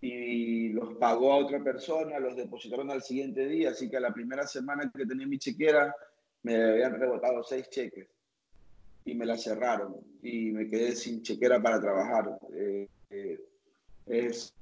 y 0.00 0.68
los 0.70 0.94
pagó 0.96 1.32
a 1.32 1.38
otra 1.38 1.62
persona, 1.62 2.18
los 2.18 2.36
depositaron 2.36 2.90
al 2.90 3.02
siguiente 3.02 3.46
día, 3.46 3.70
así 3.70 3.88
que 3.88 3.96
a 3.96 4.00
la 4.00 4.12
primera 4.12 4.46
semana 4.46 4.90
que 4.94 5.06
tenía 5.06 5.26
mi 5.26 5.38
chequera 5.38 5.94
me 6.42 6.62
habían 6.62 6.98
rebotado 7.00 7.42
seis 7.42 7.68
cheques 7.70 8.08
y 9.04 9.14
me 9.14 9.24
la 9.24 9.38
cerraron 9.38 9.96
y 10.22 10.50
me 10.52 10.68
quedé 10.68 10.94
sin 10.94 11.22
chequera 11.22 11.62
para 11.62 11.80
trabajar. 11.80 12.38
Eh, 12.52 12.88
eh, 13.10 13.40
es 14.06 14.52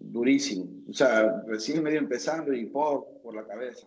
durísimo. 0.00 0.66
O 0.88 0.92
sea, 0.92 1.42
recién 1.46 1.82
medio 1.82 1.98
empezando 1.98 2.52
y 2.52 2.66
por, 2.66 3.20
por 3.22 3.34
la 3.34 3.46
cabeza. 3.46 3.86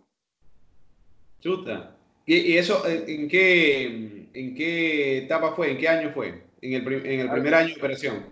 Chuta. 1.39 1.98
¿Y, 2.25 2.58
eso 2.58 2.84
en 2.88 3.28
qué, 3.28 4.28
en 4.34 4.56
qué 4.56 5.20
etapa 5.20 5.54
fue? 5.56 5.72
¿En 5.72 5.78
qué 5.78 5.88
año 5.88 6.12
fue? 6.13 6.44
¿En 6.62 6.74
el, 6.74 7.06
en 7.06 7.20
el 7.22 7.32
primer 7.32 7.54
año 7.56 7.68
de 7.70 7.75
operación? 7.75 8.25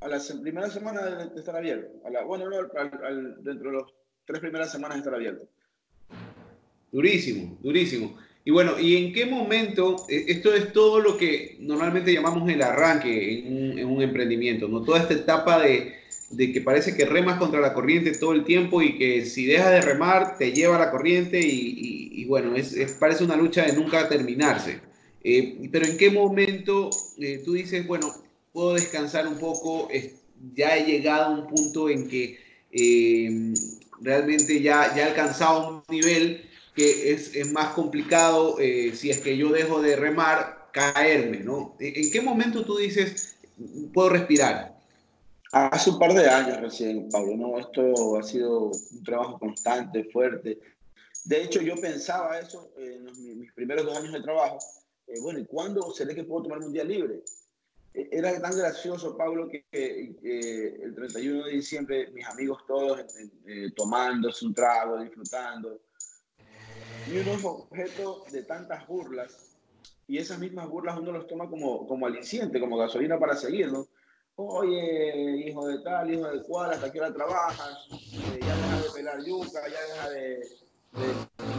A 0.00 0.08
la 0.08 0.20
primera 0.40 0.70
semana 0.70 1.02
de 1.02 1.38
estar 1.38 1.56
abierto. 1.56 1.88
A 2.06 2.10
la, 2.10 2.24
bueno, 2.24 2.48
no, 2.48 2.56
al, 2.56 3.42
dentro 3.42 3.70
de 3.70 3.76
las 3.78 3.86
tres 4.24 4.40
primeras 4.40 4.72
semanas 4.72 4.96
de 4.96 5.00
estar 5.00 5.14
abierto. 5.14 5.46
Durísimo, 6.90 7.58
durísimo. 7.60 8.16
Y 8.44 8.50
bueno, 8.50 8.78
¿y 8.80 8.96
en 8.96 9.12
qué 9.12 9.26
momento, 9.26 10.06
e, 10.08 10.24
esto 10.28 10.54
es 10.54 10.72
todo 10.72 11.00
lo 11.00 11.18
que 11.18 11.56
normalmente 11.60 12.14
llamamos 12.14 12.48
el 12.48 12.62
arranque 12.62 13.40
en 13.40 13.86
un, 13.86 14.00
emprendimiento, 14.00 14.68
¿no? 14.68 14.82
Toda 14.82 15.00
esta 15.00 15.14
etapa 15.14 15.60
de, 15.60 15.96
que 16.36 16.60
parece 16.60 16.94
que 16.94 17.04
remas 17.04 17.38
contra 17.38 17.60
la 17.60 17.72
corriente 17.72 18.12
todo 18.12 18.32
el 18.32 18.44
tiempo 18.44 18.82
y 18.82 18.98
que 18.98 19.24
si 19.24 19.46
dejas 19.46 19.70
de 19.70 19.80
remar 19.80 20.36
te 20.36 20.52
lleva 20.52 20.78
la 20.78 20.90
corriente 20.90 21.40
y, 21.40 22.24
bueno, 22.26 22.54
es, 22.54 22.74
parece 23.00 23.24
una 23.24 23.36
lucha 23.36 23.64
de 23.64 23.72
nunca 23.72 24.08
terminarse. 24.08 24.80
Eh, 25.24 25.68
pero 25.72 25.86
¿en 25.86 25.96
qué 25.96 26.10
momento 26.10 26.90
eh, 27.18 27.42
tú 27.44 27.54
dices, 27.54 27.86
bueno, 27.86 28.12
puedo 28.52 28.74
descansar 28.74 29.26
un 29.26 29.38
poco, 29.38 29.88
ya 30.54 30.76
he 30.76 30.84
llegado 30.84 31.24
a 31.26 31.30
un 31.30 31.46
punto 31.46 31.88
en 31.88 32.08
que 32.08 32.38
eh, 32.70 33.54
realmente 34.00 34.60
ya, 34.60 34.94
ya 34.94 35.02
he 35.02 35.08
alcanzado 35.08 35.82
un 35.88 35.94
nivel 35.94 36.48
que 36.74 37.12
es, 37.12 37.34
es 37.34 37.50
más 37.50 37.74
complicado 37.74 38.56
eh, 38.60 38.92
si 38.94 39.10
es 39.10 39.18
que 39.18 39.36
yo 39.36 39.50
dejo 39.50 39.82
de 39.82 39.96
remar, 39.96 40.68
caerme, 40.72 41.40
¿no? 41.40 41.76
¿En 41.80 42.10
qué 42.12 42.20
momento 42.20 42.64
tú 42.64 42.76
dices, 42.76 43.36
puedo 43.92 44.10
respirar? 44.10 44.77
Hace 45.52 45.90
un 45.90 45.98
par 45.98 46.12
de 46.12 46.28
años 46.28 46.60
recién, 46.60 47.08
Pablo, 47.08 47.36
¿no? 47.36 47.58
Esto 47.58 48.18
ha 48.18 48.22
sido 48.22 48.70
un 48.70 49.02
trabajo 49.02 49.38
constante, 49.38 50.04
fuerte. 50.04 50.58
De 51.24 51.42
hecho, 51.42 51.62
yo 51.62 51.74
pensaba 51.76 52.38
eso 52.38 52.70
en 52.76 53.38
mis 53.38 53.52
primeros 53.52 53.86
dos 53.86 53.96
años 53.96 54.12
de 54.12 54.20
trabajo. 54.20 54.58
Eh, 55.06 55.20
bueno, 55.22 55.38
¿y 55.38 55.46
cuándo 55.46 55.90
seré 55.90 56.14
que 56.14 56.24
puedo 56.24 56.42
tomarme 56.42 56.66
un 56.66 56.72
día 56.72 56.84
libre? 56.84 57.22
E, 57.94 58.08
era 58.12 58.38
tan 58.40 58.56
gracioso, 58.58 59.16
Pablo, 59.16 59.48
que, 59.48 59.64
el 60.82 60.94
31 60.94 61.46
de 61.46 61.52
diciembre 61.52 62.10
mis 62.10 62.26
amigos 62.26 62.66
todos 62.66 63.00
eh, 63.46 63.70
tomándose 63.74 64.44
un 64.44 64.52
trago, 64.52 65.00
disfrutando, 65.00 65.80
y 67.06 67.18
uno 67.18 67.32
es 67.32 67.44
objeto 67.44 68.24
de 68.30 68.42
tantas 68.42 68.86
burlas 68.86 69.56
y 70.06 70.18
esas 70.18 70.38
mismas 70.38 70.68
burlas 70.68 70.98
uno 70.98 71.12
los 71.12 71.26
toma 71.26 71.48
como, 71.48 71.86
como 71.86 72.06
aliciente, 72.06 72.60
como 72.60 72.76
gasolina 72.76 73.18
para 73.18 73.34
seguirlo. 73.34 73.87
Oye, 74.40 75.48
hijo 75.48 75.66
de 75.66 75.80
tal, 75.80 76.14
hijo 76.14 76.28
de 76.28 76.40
cual, 76.44 76.70
hasta 76.70 76.92
qué 76.92 77.00
hora 77.00 77.12
trabajas, 77.12 77.88
eh, 77.90 78.38
ya 78.40 78.54
deja 78.54 78.82
de 78.82 78.90
pelar 78.94 79.24
yuca, 79.24 79.68
ya 79.68 79.82
deja 79.82 80.10
de, 80.10 80.48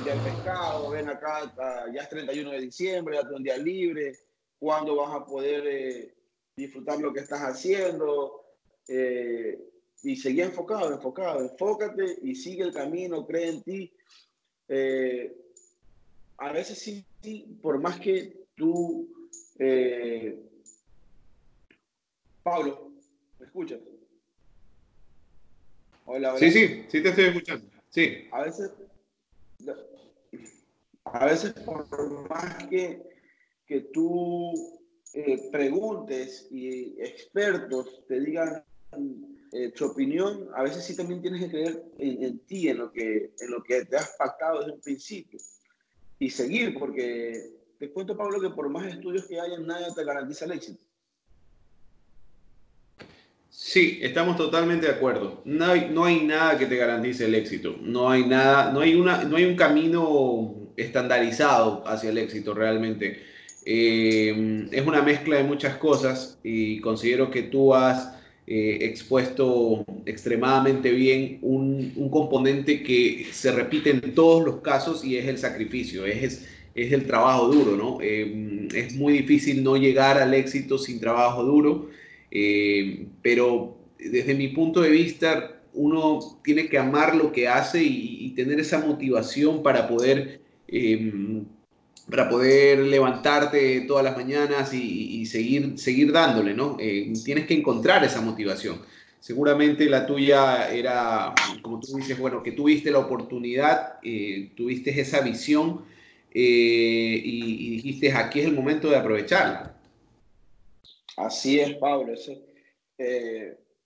de 0.06 0.16
pescado, 0.24 0.90
ven 0.90 1.10
acá, 1.10 1.54
ya 1.94 2.04
es 2.04 2.08
31 2.08 2.52
de 2.52 2.62
diciembre, 2.62 3.18
ya 3.18 3.24
tengo 3.24 3.36
un 3.36 3.44
día 3.44 3.58
libre, 3.58 4.18
¿cuándo 4.58 4.96
vas 4.96 5.14
a 5.14 5.26
poder 5.26 5.68
eh, 5.68 6.14
disfrutar 6.56 7.00
lo 7.00 7.12
que 7.12 7.20
estás 7.20 7.42
haciendo? 7.42 8.46
Eh, 8.88 9.60
y 10.04 10.16
seguir 10.16 10.46
enfocado, 10.46 10.94
enfocado, 10.94 11.42
enfócate 11.42 12.20
y 12.22 12.34
sigue 12.34 12.64
el 12.64 12.72
camino, 12.74 13.28
cree 13.28 13.50
en 13.50 13.62
ti. 13.62 13.94
A 16.38 16.54
veces 16.54 16.80
sí, 16.80 17.06
por 17.62 17.78
más 17.82 18.00
que 18.00 18.46
tú, 18.56 19.06
Pablo, 22.50 22.92
¿me 23.38 23.46
escuchas? 23.46 23.80
Hola, 26.06 26.34
hola. 26.34 26.40
Sí, 26.40 26.50
sí, 26.50 26.84
sí 26.88 27.04
te 27.04 27.10
estoy 27.10 27.26
escuchando. 27.26 27.70
Sí. 27.90 28.28
A 28.32 28.42
veces, 28.42 28.72
a 31.04 31.26
veces 31.26 31.54
por 31.64 32.28
más 32.28 32.64
que, 32.66 33.04
que 33.68 33.82
tú 33.94 34.82
eh, 35.14 35.50
preguntes 35.52 36.48
y 36.50 37.00
expertos 37.00 38.04
te 38.08 38.20
digan 38.20 38.64
eh, 39.52 39.70
tu 39.70 39.86
opinión, 39.86 40.50
a 40.56 40.64
veces 40.64 40.84
sí 40.84 40.96
también 40.96 41.22
tienes 41.22 41.44
que 41.44 41.52
creer 41.52 41.84
en, 42.00 42.40
ti, 42.48 42.68
en 42.68 42.80
lo, 42.80 42.92
que, 42.92 43.36
en 43.40 43.52
lo 43.52 43.62
que 43.62 43.86
te 43.86 43.96
has 43.96 44.16
pactado 44.18 44.62
desde 44.62 44.74
un 44.74 44.82
principio 44.82 45.40
y 46.18 46.32
seguir, 46.32 46.80
porque 46.80 47.60
te 47.78 47.92
cuento, 47.92 48.18
Pablo, 48.18 48.42
que 48.42 48.50
por 48.50 48.70
más 48.70 48.88
estudios 48.88 49.28
que 49.28 49.40
haya, 49.40 49.60
nadie 49.60 49.94
te 49.94 50.04
garantiza 50.04 50.46
el 50.46 50.54
éxito. 50.54 50.89
Sí, 53.70 54.00
estamos 54.02 54.36
totalmente 54.36 54.88
de 54.88 54.94
acuerdo. 54.94 55.44
No 55.46 55.66
hay, 55.66 55.92
no 55.94 56.06
hay 56.06 56.22
nada 56.22 56.58
que 56.58 56.66
te 56.66 56.76
garantice 56.76 57.26
el 57.26 57.36
éxito. 57.36 57.76
No 57.84 58.10
hay 58.10 58.26
nada, 58.26 58.72
no 58.72 58.80
hay, 58.80 58.96
una, 58.96 59.24
no 59.26 59.38
hay 59.38 59.46
un 59.46 59.56
camino 59.56 60.56
estandarizado 60.76 61.84
hacia 61.88 62.10
el 62.10 62.18
éxito 62.18 62.56
realmente. 62.56 63.20
Eh, 63.68 64.68
es 64.72 64.88
una 64.88 65.04
mezcla 65.04 65.38
de 65.38 65.44
muchas 65.44 65.76
cosas 65.78 66.40
y 66.44 66.80
considero 66.80 67.30
que 67.30 67.44
tú 67.44 67.76
has 67.76 68.16
eh, 68.48 68.80
expuesto 68.82 69.86
extremadamente 70.08 70.90
bien 70.90 71.38
un, 71.44 72.10
componente 72.10 72.82
que 72.82 73.28
se 73.32 73.52
repite 73.52 73.92
en 73.92 74.16
todos 74.16 74.44
los 74.44 74.62
casos 74.62 75.06
y 75.06 75.16
es 75.18 75.28
el 75.28 75.38
sacrificio, 75.38 76.08
es, 76.08 76.48
es, 76.74 76.92
el 76.92 77.06
trabajo 77.06 77.50
duro, 77.50 77.78
¿no? 77.78 78.00
Eh, 78.02 78.68
es 78.74 78.96
muy 78.96 79.14
difícil 79.14 79.64
no 79.64 79.78
llegar 79.78 80.18
al 80.18 80.34
éxito 80.34 80.80
sin 80.80 81.00
trabajo 81.00 81.44
duro, 81.44 81.90
eh, 82.32 83.08
pero 83.22 83.78
desde 83.98 84.34
mi 84.34 84.50
punto 84.50 84.82
de 84.82 84.90
vista, 84.90 85.62
uno 85.74 86.20
tiene 86.44 86.68
que 86.70 86.78
amar 86.78 87.16
lo 87.16 87.32
que 87.32 87.48
hace 87.48 87.84
y, 87.84 88.26
y 88.26 88.30
tener 88.32 88.60
esa 88.60 88.80
motivación 88.80 89.64
para 89.64 89.88
poder 89.88 90.42
para 92.10 92.28
poder 92.28 92.80
levantarte 92.80 93.82
todas 93.82 94.04
las 94.04 94.18
mañanas 94.18 94.74
y, 94.74 95.26
seguir, 95.26 95.78
seguir 95.78 96.12
dándole, 96.12 96.54
¿no? 96.54 96.78
Eh, 96.80 97.14
tienes 97.24 97.46
que 97.46 97.54
encontrar 97.54 98.04
esa 98.04 98.22
motivación. 98.22 98.82
Seguramente 99.20 99.86
la 99.90 100.06
tuya 100.06 100.72
era, 100.72 101.34
como 101.62 101.80
tú 101.80 101.98
dices, 101.98 102.18
bueno, 102.18 102.42
que 102.42 102.54
tuviste 102.54 102.90
la 102.90 103.00
oportunidad, 103.00 104.00
eh, 104.02 104.52
tuviste 104.56 105.00
esa 105.00 105.22
visión 105.22 105.82
eh, 106.34 107.22
y, 107.24 107.70
dijiste, 107.76 108.12
aquí 108.14 108.40
es 108.40 108.48
el 108.48 108.54
momento 108.54 108.90
de 108.90 108.98
aprovecharla. 108.98 109.76
Así 111.20 111.60
es, 111.60 111.76
Pablo. 111.76 112.14
Ese, 112.14 112.42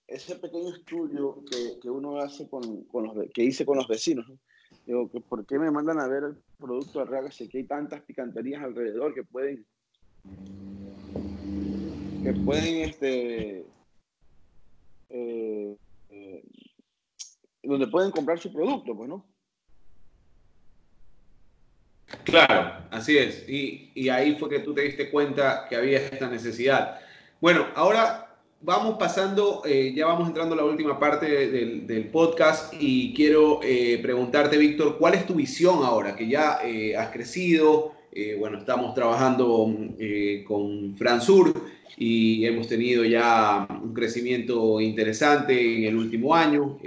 ese 0.08 0.36
pequeño 0.36 0.76
estudio 0.76 1.44
que, 1.50 1.80
que 1.82 1.90
uno 1.90 2.18
hace 2.18 2.48
con, 2.48 2.84
con, 2.84 3.06
los, 3.06 3.32
que 3.34 3.44
hice 3.44 3.66
con 3.66 3.78
los 3.78 3.88
vecinos, 3.88 4.30
¿no? 4.30 4.38
Digo, 4.86 5.10
¿por 5.10 5.46
qué 5.46 5.58
me 5.58 5.72
mandan 5.72 6.00
a 6.00 6.08
ver 6.08 6.24
el 6.24 6.38
producto 6.60 7.00
de 7.00 7.06
Raga 7.06 7.32
si 7.32 7.48
que 7.48 7.60
hay 7.60 7.64
tantas 7.64 8.02
picanterías 8.02 8.62
alrededor 8.62 9.14
que 9.14 9.24
pueden 9.24 9.66
que 12.24 12.34
pueden 12.46 12.90
este 12.90 13.66
eh, 15.10 15.78
eh, 16.10 16.44
donde 17.64 17.88
pueden 17.88 18.12
comprar 18.12 18.40
su 18.40 18.52
producto, 18.52 18.96
pues, 18.96 19.10
¿no? 19.10 19.26
Claro, 22.26 22.86
así 22.92 23.18
es. 23.18 23.48
Y, 23.48 23.92
y 23.96 24.10
ahí 24.10 24.36
fue 24.36 24.50
que 24.50 24.60
tú 24.60 24.74
te 24.74 24.82
diste 24.82 25.10
cuenta 25.10 25.66
que 25.68 25.76
había 25.76 26.00
esta 26.00 26.30
necesidad. 26.30 27.00
Bueno, 27.44 27.68
ahora 27.76 28.38
vamos 28.62 28.96
pasando, 28.98 29.64
eh, 29.66 29.92
ya 29.94 30.06
vamos 30.06 30.30
entrando 30.30 30.54
a 30.56 30.60
la 30.60 30.64
última 30.64 30.98
parte 30.98 31.26
del, 31.50 32.08
podcast 32.08 32.74
y 32.80 33.14
quiero 33.14 33.60
eh, 33.62 34.00
preguntarte, 34.02 34.58
Víctor, 34.58 34.98
¿cuál 34.98 35.16
es 35.16 35.26
tu 35.26 35.34
visión 35.34 35.84
ahora? 35.84 36.16
Que 36.16 36.30
ya 36.30 36.60
eh, 36.64 36.96
has 36.96 37.10
crecido, 37.10 37.96
bueno, 38.40 38.60
estamos 38.60 38.96
trabajando 38.96 39.76
con 40.48 40.96
Fransur 40.96 41.54
y 41.98 42.46
hemos 42.46 42.70
tenido 42.70 43.04
ya 43.04 43.68
un 43.70 43.94
crecimiento 43.94 44.80
interesante 44.80 45.80
en 45.80 45.84
el 45.84 45.98
último 45.98 46.34
año. 46.34 46.80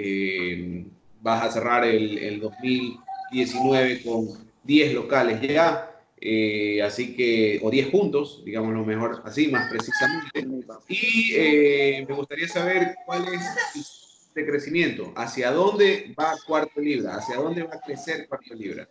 vas 1.21 1.45
a 1.45 1.51
cerrar 1.51 1.85
el, 1.85 2.17
el 2.17 2.41
2019 2.41 4.03
con 4.03 4.29
10 4.65 4.95
locales 4.95 5.39
ya. 5.43 5.96
Eh, 6.19 6.83
así 6.83 7.15
que, 7.15 7.61
o 7.63 7.71
10 7.71 7.89
puntos, 7.89 8.43
digamos 8.45 8.73
lo 8.73 8.85
mejor 8.85 9.23
así, 9.25 9.49
más 9.49 9.69
precisamente. 9.69 10.47
Y 10.89 11.35
eh, 11.35 12.07
me 12.09 12.15
gustaría 12.15 12.49
saber 12.49 12.95
cuál 13.05 13.27
es 13.29 13.43
este 14.29 14.47
crecimiento, 14.47 15.13
hacia 15.17 15.51
dónde 15.51 16.15
va 16.19 16.35
Cuarto 16.47 16.81
Libra, 16.81 17.17
hacia 17.17 17.37
dónde 17.37 17.63
va 17.63 17.75
a 17.75 17.81
crecer 17.81 18.29
Cuarto 18.29 18.55
Libra. 18.55 18.89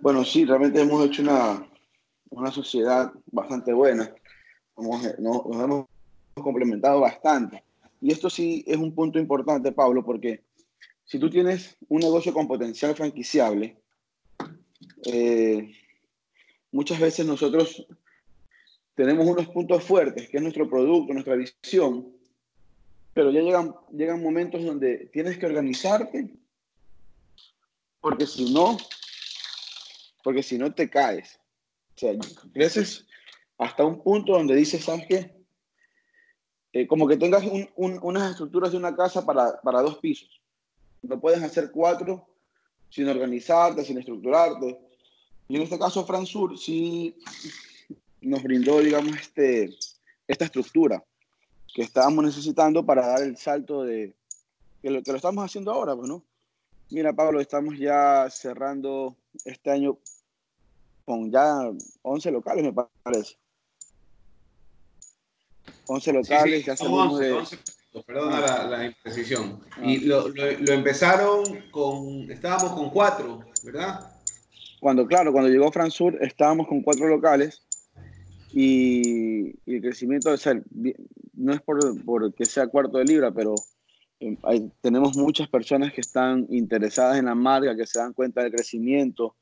Bueno, 0.00 0.24
sí, 0.24 0.44
realmente 0.44 0.80
hemos 0.80 1.04
hecho 1.04 1.22
una, 1.22 1.66
una 2.30 2.50
sociedad 2.50 3.12
bastante 3.30 3.72
buena, 3.72 4.14
nos, 4.76 5.18
nos 5.18 5.64
hemos 5.64 5.86
complementado 6.34 7.00
bastante. 7.00 7.62
Y 8.00 8.12
esto 8.12 8.30
sí 8.30 8.64
es 8.66 8.76
un 8.76 8.94
punto 8.94 9.18
importante, 9.18 9.72
Pablo, 9.72 10.04
porque 10.04 10.42
si 11.04 11.18
tú 11.18 11.28
tienes 11.28 11.76
un 11.88 12.00
negocio 12.00 12.32
con 12.32 12.46
potencial 12.46 12.94
franquiciable, 12.94 13.76
eh, 15.04 15.72
muchas 16.72 16.98
veces 17.00 17.26
nosotros 17.26 17.86
tenemos 18.94 19.26
unos 19.26 19.48
puntos 19.48 19.84
fuertes, 19.84 20.28
que 20.28 20.38
es 20.38 20.42
nuestro 20.42 20.68
producto, 20.68 21.12
nuestra 21.12 21.36
visión, 21.36 22.12
pero 23.14 23.30
ya 23.30 23.40
llegan, 23.40 23.74
llegan 23.92 24.22
momentos 24.22 24.64
donde 24.64 25.08
tienes 25.12 25.38
que 25.38 25.46
organizarte, 25.46 26.34
porque 28.00 28.26
si 28.26 28.52
no, 28.52 28.76
porque 30.22 30.42
si 30.42 30.58
no 30.58 30.74
te 30.74 30.88
caes. 30.88 31.38
O 31.96 31.98
sea, 31.98 32.12
creces 32.52 33.06
hasta 33.56 33.84
un 33.84 34.02
punto 34.02 34.32
donde 34.32 34.54
dices, 34.54 34.84
¿sabes 34.84 35.06
qué? 35.08 35.38
Eh, 36.72 36.86
como 36.86 37.08
que 37.08 37.16
tengas 37.16 37.42
unas 37.76 38.30
estructuras 38.30 38.72
de 38.72 38.78
una 38.78 38.94
casa 38.94 39.24
para, 39.24 39.60
para 39.62 39.82
dos 39.82 39.98
pisos. 39.98 40.40
No 41.02 41.20
puedes 41.20 41.42
hacer 41.42 41.70
cuatro 41.70 42.28
sin 42.90 43.08
organizarte, 43.08 43.84
sin 43.84 43.98
estructurarte. 43.98 44.78
Y 45.48 45.56
en 45.56 45.62
este 45.62 45.78
caso, 45.78 46.04
Fransur 46.04 46.58
sí 46.58 47.16
nos 48.20 48.42
brindó, 48.42 48.80
digamos, 48.80 49.16
este, 49.16 49.70
esta 50.26 50.44
estructura 50.44 51.02
que 51.74 51.82
estábamos 51.82 52.24
necesitando 52.24 52.84
para 52.84 53.06
dar 53.06 53.22
el 53.22 53.36
salto 53.36 53.82
de 53.82 54.14
que 54.82 54.90
lo, 54.90 55.02
que 55.02 55.10
lo 55.10 55.16
estamos 55.16 55.44
haciendo 55.44 55.72
ahora, 55.72 55.96
pues, 55.96 56.08
¿no? 56.08 56.22
Mira, 56.90 57.12
Pablo, 57.12 57.40
estamos 57.40 57.78
ya 57.78 58.28
cerrando 58.30 59.16
este 59.44 59.70
año 59.70 59.98
con 61.04 61.30
ya 61.30 61.70
11 62.02 62.30
locales, 62.30 62.64
me 62.64 62.72
parece. 62.72 63.36
11 65.86 66.12
locales, 66.12 66.66
ya 66.66 66.74
11, 66.78 67.58
perdona 68.06 68.40
la, 68.40 68.64
la, 68.64 68.84
imprecisión. 68.86 69.60
Ah. 69.72 69.80
Y 69.84 70.00
lo, 70.00 70.28
lo, 70.28 70.72
empezaron 70.72 71.42
con, 71.70 72.30
estábamos 72.30 72.72
con 72.72 72.90
cuatro, 72.90 73.44
¿verdad? 73.64 74.17
Cuando, 74.80 75.06
claro, 75.06 75.32
cuando 75.32 75.50
llegó 75.50 75.72
Fransur 75.72 76.18
estábamos 76.20 76.68
con 76.68 76.82
cuatro 76.82 77.08
locales 77.08 77.62
y, 78.52 79.50
el 79.66 79.80
crecimiento 79.82 80.30
de 80.30 80.38
ser, 80.38 80.62
no 81.34 81.52
es 81.52 81.60
por, 81.60 82.04
por, 82.04 82.32
que 82.34 82.44
sea 82.44 82.68
cuarto 82.68 82.98
de 82.98 83.04
libra, 83.04 83.30
pero 83.32 83.54
eh, 84.20 84.36
hay, 84.42 84.70
tenemos 84.80 85.16
muchas 85.16 85.48
personas 85.48 85.92
que 85.92 86.00
están 86.00 86.46
interesadas 86.50 87.18
en 87.18 87.26
la 87.26 87.34
marca, 87.34 87.76
que 87.76 87.86
se 87.86 87.98
dan 87.98 88.12
cuenta 88.12 88.42
del 88.42 88.52
crecimiento 88.52 89.36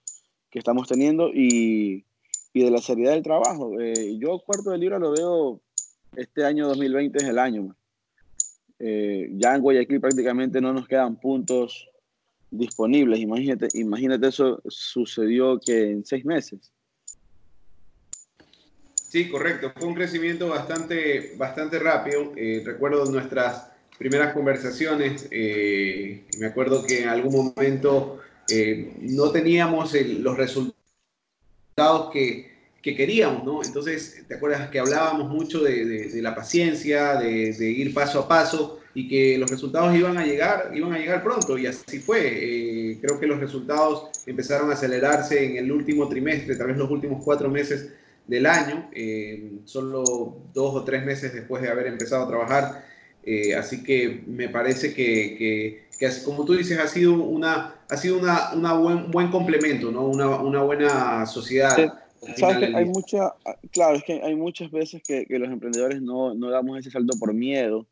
que 0.50 0.58
estamos 0.58 0.88
teniendo 0.88 1.28
y, 1.32 2.04
y 2.52 2.64
de 2.64 2.70
la 2.70 2.78
seriedad 2.78 3.12
del 3.12 3.22
trabajo. 3.22 3.78
Eh, 3.80 4.16
yo 4.18 4.38
cuarto 4.40 4.70
de 4.70 4.78
libra 4.78 4.98
lo 4.98 5.12
veo, 5.12 5.60
este 6.16 6.44
año 6.44 6.68
2020 6.68 7.18
es 7.18 7.24
el 7.24 7.38
año. 7.38 7.76
Eh, 8.78 9.30
ya 9.32 9.54
en 9.54 9.62
Guayaquil 9.62 10.00
prácticamente 10.00 10.60
no 10.60 10.72
nos 10.72 10.86
quedan 10.86 11.16
puntos 11.16 11.88
disponibles. 12.50 13.20
Imagínate, 13.20 13.68
imagínate 13.74 14.28
eso 14.28 14.62
sucedió 14.68 15.58
que 15.58 15.90
en 15.90 16.04
seis 16.04 16.24
meses. 16.24 16.72
Sí, 19.08 19.28
correcto. 19.28 19.72
Fue 19.76 19.88
un 19.88 19.94
crecimiento 19.94 20.48
bastante, 20.48 21.34
bastante 21.36 21.78
rápido. 21.78 22.32
Eh, 22.36 22.62
recuerdo 22.64 23.04
nuestras 23.06 23.70
primeras 23.98 24.34
conversaciones. 24.34 25.28
Eh, 25.30 26.26
me 26.38 26.46
acuerdo 26.46 26.84
que 26.84 27.02
en 27.02 27.08
algún 27.08 27.54
momento 27.56 28.20
eh, 28.50 28.94
no 29.00 29.30
teníamos 29.30 29.94
los 29.94 30.36
resultados 30.36 30.74
que, 32.12 32.56
que, 32.82 32.94
queríamos, 32.94 33.44
¿no? 33.44 33.62
Entonces, 33.64 34.24
¿te 34.26 34.34
acuerdas 34.34 34.68
que 34.70 34.80
hablábamos 34.80 35.28
mucho 35.28 35.62
de, 35.62 36.10
la 36.20 36.34
paciencia, 36.34 37.16
de, 37.16 37.70
ir 37.70 37.94
paso 37.94 38.20
a 38.20 38.28
paso 38.28 38.80
y 38.96 39.06
que 39.06 39.36
los 39.36 39.50
resultados 39.50 39.94
iban 39.94 40.16
a 40.16 40.24
llegar, 40.24 40.70
iban 40.74 40.94
a 40.94 40.98
llegar 40.98 41.22
pronto 41.22 41.58
y 41.58 41.66
así 41.66 41.98
fue. 41.98 42.96
creo 42.98 43.20
que 43.20 43.26
los 43.26 43.38
resultados 43.38 44.08
empezaron 44.24 44.70
a 44.70 44.72
acelerarse 44.72 45.44
en 45.44 45.58
el 45.58 45.70
último 45.70 46.08
trimestre, 46.08 46.56
tal 46.56 46.68
vez 46.68 46.78
los 46.78 46.90
últimos 46.90 47.22
cuatro 47.22 47.50
meses 47.50 47.92
del 48.26 48.46
año, 48.46 48.88
eh, 48.94 49.58
solo 49.66 50.38
dos 50.54 50.74
o 50.74 50.82
tres 50.82 51.04
meses 51.04 51.34
después 51.34 51.62
de 51.62 51.68
haber 51.68 51.88
empezado 51.88 52.24
a 52.24 52.28
trabajar. 52.28 52.86
Eh, 53.22 53.54
así 53.54 53.82
que 53.82 54.22
me 54.26 54.48
parece 54.48 54.94
que, 54.94 55.84
que, 55.98 56.08
como 56.24 56.46
tú 56.46 56.54
dices, 56.54 56.78
ha 56.78 56.88
sido 56.88 57.22
una, 57.22 57.74
ha 57.90 57.96
sido 57.98 58.18
una, 58.18 58.54
una 58.54 58.72
buen, 58.78 59.10
buen 59.10 59.30
complemento, 59.30 59.92
¿no? 59.92 60.06
una, 60.06 60.40
una 60.40 60.62
buena 60.62 61.26
sociedad. 61.26 61.76
¿Sabes 62.38 62.74
hay 62.74 62.84
mucha, 62.86 63.34
claro, 63.72 63.96
es 63.96 64.04
que 64.04 64.22
hay 64.22 64.34
muchas 64.34 64.70
veces 64.70 65.02
que, 65.06 65.26
que 65.26 65.38
los 65.38 65.50
emprendedores 65.50 66.00
no, 66.00 66.34
no, 66.34 66.48
damos 66.48 66.78
ese 66.78 66.90
salto 66.90 67.14
por 67.20 67.34
miedo, 67.34 67.86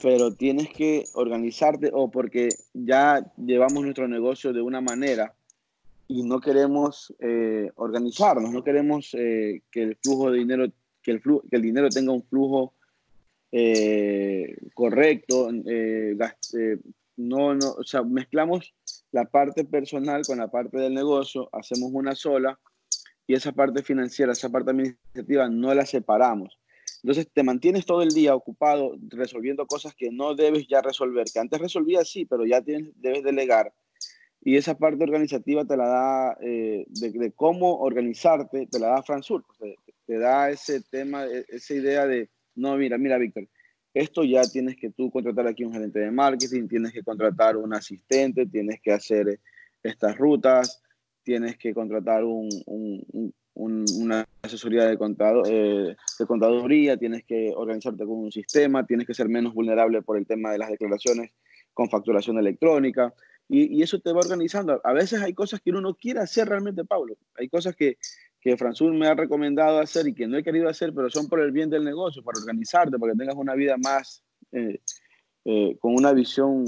pero 0.00 0.34
tienes 0.34 0.68
que 0.68 1.04
organizarte 1.14 1.90
o 1.92 2.10
porque 2.10 2.48
ya 2.72 3.24
llevamos 3.36 3.84
nuestro 3.84 4.08
negocio 4.08 4.52
de 4.52 4.60
una 4.60 4.80
manera 4.80 5.34
y 6.08 6.22
no 6.22 6.40
queremos 6.40 7.14
eh, 7.18 7.70
organizarnos, 7.76 8.50
no 8.50 8.62
queremos 8.62 9.14
eh, 9.14 9.62
que 9.70 9.82
el 9.82 9.96
flujo 10.02 10.30
de 10.30 10.38
dinero, 10.38 10.66
que 11.02 11.12
el, 11.12 11.20
flujo, 11.20 11.44
que 11.48 11.56
el 11.56 11.62
dinero 11.62 11.88
tenga 11.88 12.12
un 12.12 12.22
flujo 12.22 12.74
eh, 13.52 14.56
correcto, 14.74 15.50
no, 17.16 17.54
no, 17.54 17.70
o 17.78 17.84
sea, 17.84 18.02
mezclamos 18.02 18.74
la 19.12 19.24
parte 19.24 19.64
personal 19.64 20.22
con 20.26 20.38
la 20.38 20.48
parte 20.48 20.78
del 20.78 20.92
negocio, 20.92 21.48
hacemos 21.52 21.90
una 21.92 22.14
sola 22.14 22.58
y 23.26 23.34
esa 23.34 23.52
parte 23.52 23.82
financiera, 23.82 24.32
esa 24.32 24.50
parte 24.50 24.72
administrativa 24.72 25.48
no 25.48 25.72
la 25.72 25.86
separamos. 25.86 26.58
Entonces 27.04 27.28
te 27.32 27.44
mantienes 27.44 27.86
todo 27.86 28.02
el 28.02 28.08
día 28.08 28.34
ocupado 28.34 28.96
resolviendo 29.08 29.66
cosas 29.66 29.94
que 29.94 30.10
no 30.10 30.34
debes 30.34 30.66
ya 30.66 30.80
resolver, 30.80 31.26
que 31.32 31.38
antes 31.38 31.60
resolvías 31.60 32.08
sí, 32.08 32.24
pero 32.24 32.44
ya 32.44 32.60
debes 32.60 33.22
delegar 33.22 33.72
y 34.44 34.56
esa 34.56 34.76
parte 34.76 35.02
organizativa 35.02 35.64
te 35.64 35.76
la 35.76 35.88
da, 35.88 36.38
eh, 36.42 36.84
de, 36.88 37.32
cómo 37.32 37.78
organizarte, 37.78 38.66
te 38.70 38.78
la 38.78 38.88
da 38.88 39.02
Fransur. 39.02 39.42
Sur. 39.56 39.74
te, 40.06 40.18
da 40.18 40.50
ese 40.50 40.82
tema, 40.82 41.24
e, 41.24 41.46
esa 41.48 41.72
idea 41.72 42.06
de, 42.06 42.28
no, 42.54 42.76
mira, 42.76 42.98
mira, 42.98 43.16
Víctor, 43.16 43.48
esto 43.94 44.22
ya 44.22 44.42
tienes 44.42 44.76
que 44.76 44.90
tú 44.90 45.10
contratar 45.10 45.46
aquí 45.46 45.64
un 45.64 45.72
gerente 45.72 45.98
de 45.98 46.10
marketing, 46.10 46.68
tienes 46.68 46.92
que 46.92 47.02
contratar 47.02 47.56
un 47.56 47.72
asistente, 47.72 48.44
tienes 48.44 48.80
que 48.82 48.92
hacer 48.92 49.28
eh, 49.30 49.40
estas 49.82 50.18
rutas, 50.18 50.82
tienes 51.22 51.56
que 51.56 51.72
contratar 51.72 52.22
un, 52.24 52.50
una 53.54 54.26
asesoría 54.42 54.84
de, 54.84 54.98
contado, 54.98 55.42
eh, 55.46 55.96
de 56.18 56.26
contaduría, 56.26 56.96
tienes 56.96 57.24
que 57.24 57.52
organizarte 57.54 58.04
con 58.04 58.18
un 58.18 58.32
sistema, 58.32 58.86
tienes 58.86 59.06
que 59.06 59.14
ser 59.14 59.28
menos 59.28 59.54
vulnerable 59.54 60.02
por 60.02 60.16
el 60.16 60.26
tema 60.26 60.50
de 60.50 60.58
las 60.58 60.70
declaraciones 60.70 61.32
con 61.72 61.88
facturación 61.88 62.38
electrónica. 62.38 63.14
Y, 63.48 63.82
eso 63.82 64.00
te 64.00 64.12
va 64.12 64.20
organizando. 64.20 64.80
A 64.84 64.92
veces 64.92 65.20
hay 65.22 65.34
cosas 65.34 65.60
que 65.60 65.70
uno 65.70 65.80
no 65.80 65.94
quiere 65.94 66.20
hacer 66.20 66.48
realmente, 66.48 66.84
Pablo. 66.84 67.16
Hay 67.36 67.48
cosas 67.48 67.76
que, 67.76 67.98
que 68.40 68.56
Franzul 68.56 68.94
me 68.94 69.06
ha 69.06 69.14
recomendado 69.14 69.78
hacer 69.78 70.08
y 70.08 70.14
que 70.14 70.26
no 70.26 70.38
he 70.38 70.42
querido 70.42 70.68
hacer, 70.68 70.92
pero 70.94 71.10
son 71.10 71.28
por 71.28 71.40
el 71.40 71.52
bien 71.52 71.70
del 71.70 71.84
negocio, 71.84 72.22
para 72.22 72.40
organizarte, 72.40 72.98
para 72.98 73.12
que 73.12 73.18
tengas 73.18 73.36
una 73.36 73.54
vida 73.54 73.76
más, 73.76 74.22
eh, 74.52 74.80
eh, 75.44 75.76
con 75.78 75.94
una 75.94 76.12
visión 76.12 76.64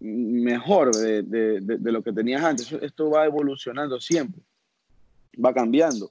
mejor 0.00 0.94
de, 0.96 1.22
de, 1.22 1.60
de, 1.60 1.92
lo 1.92 2.02
que 2.02 2.12
tenías 2.12 2.42
antes. 2.42 2.72
Esto 2.72 3.10
va 3.10 3.26
evolucionando 3.26 4.00
siempre, 4.00 4.42
va 5.42 5.52
cambiando. 5.52 6.10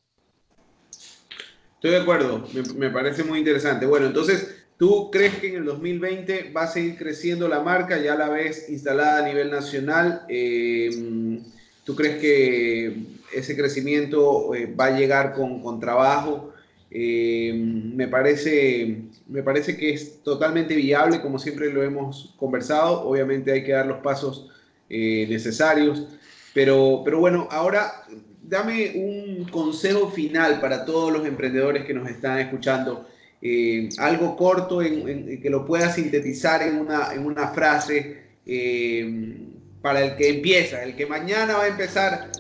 Estoy 1.76 1.92
de 1.92 2.02
acuerdo, 2.02 2.48
me, 2.54 2.62
me 2.74 2.90
parece 2.90 3.24
muy 3.24 3.40
interesante. 3.40 3.86
Bueno, 3.86 4.08
entonces 4.08 4.60
¿Tú 4.80 5.12
crees 5.12 5.36
que 5.40 5.50
en 5.50 5.56
el 5.58 5.66
2020 5.66 6.54
va 6.56 6.64
a 6.64 6.68
seguir 6.68 6.98
creciendo 6.98 7.50
la 7.50 7.60
marca? 7.60 7.98
Ya 7.98 8.16
la 8.16 8.30
ves 8.30 8.70
instalada 8.70 9.20
a 9.20 9.28
nivel 9.28 9.52
nacional. 9.52 10.24
Eh, 10.30 11.42
¿Tú 11.84 11.98
crees 11.98 12.22
que 12.22 13.04
ese 13.34 13.58
crecimiento 13.58 14.56
eh, 14.56 14.74
va 14.74 14.86
a 14.86 14.98
llegar 14.98 15.34
con, 15.34 15.82
trabajo? 15.82 16.54
Eh, 16.92 17.54
me, 17.54 18.08
parece, 18.08 19.04
me 19.28 19.44
parece 19.44 19.78
que 19.78 19.94
es 19.94 20.24
totalmente 20.24 20.76
viable, 20.76 21.22
como 21.22 21.40
siempre 21.40 21.72
lo 21.72 21.84
hemos 21.84 22.34
conversado. 22.38 23.02
Obviamente 23.08 23.52
hay 23.52 23.64
que 23.64 23.74
dar 23.74 23.88
los 23.88 24.00
pasos 24.00 24.50
necesarios. 24.90 26.08
Pero, 26.54 27.04
pero 27.06 27.20
bueno, 27.20 27.48
ahora 27.52 28.04
dame 28.50 28.94
un 28.96 29.46
consejo 29.46 30.10
final 30.10 30.60
para 30.60 30.84
todos 30.84 31.14
los 31.14 31.26
emprendedores 31.26 31.86
que 31.86 31.94
nos 31.94 32.10
están 32.10 32.40
escuchando 32.40 33.08
eh, 33.42 33.88
algo 34.00 34.36
corto 34.36 34.82
en, 34.82 35.40
que 35.42 35.50
lo 35.50 35.66
pueda 35.66 35.92
sintetizar 35.92 36.62
en 36.64 36.78
una, 36.78 37.14
en 37.14 37.26
una 37.26 37.50
frase 37.50 38.24
eh, 38.46 39.38
para 39.82 40.04
el 40.04 40.16
que 40.18 40.30
empieza, 40.30 40.84
el 40.84 40.96
que 40.96 41.06
mañana 41.06 41.58
va 41.58 41.64
a 41.64 41.68
empezar 41.68 42.32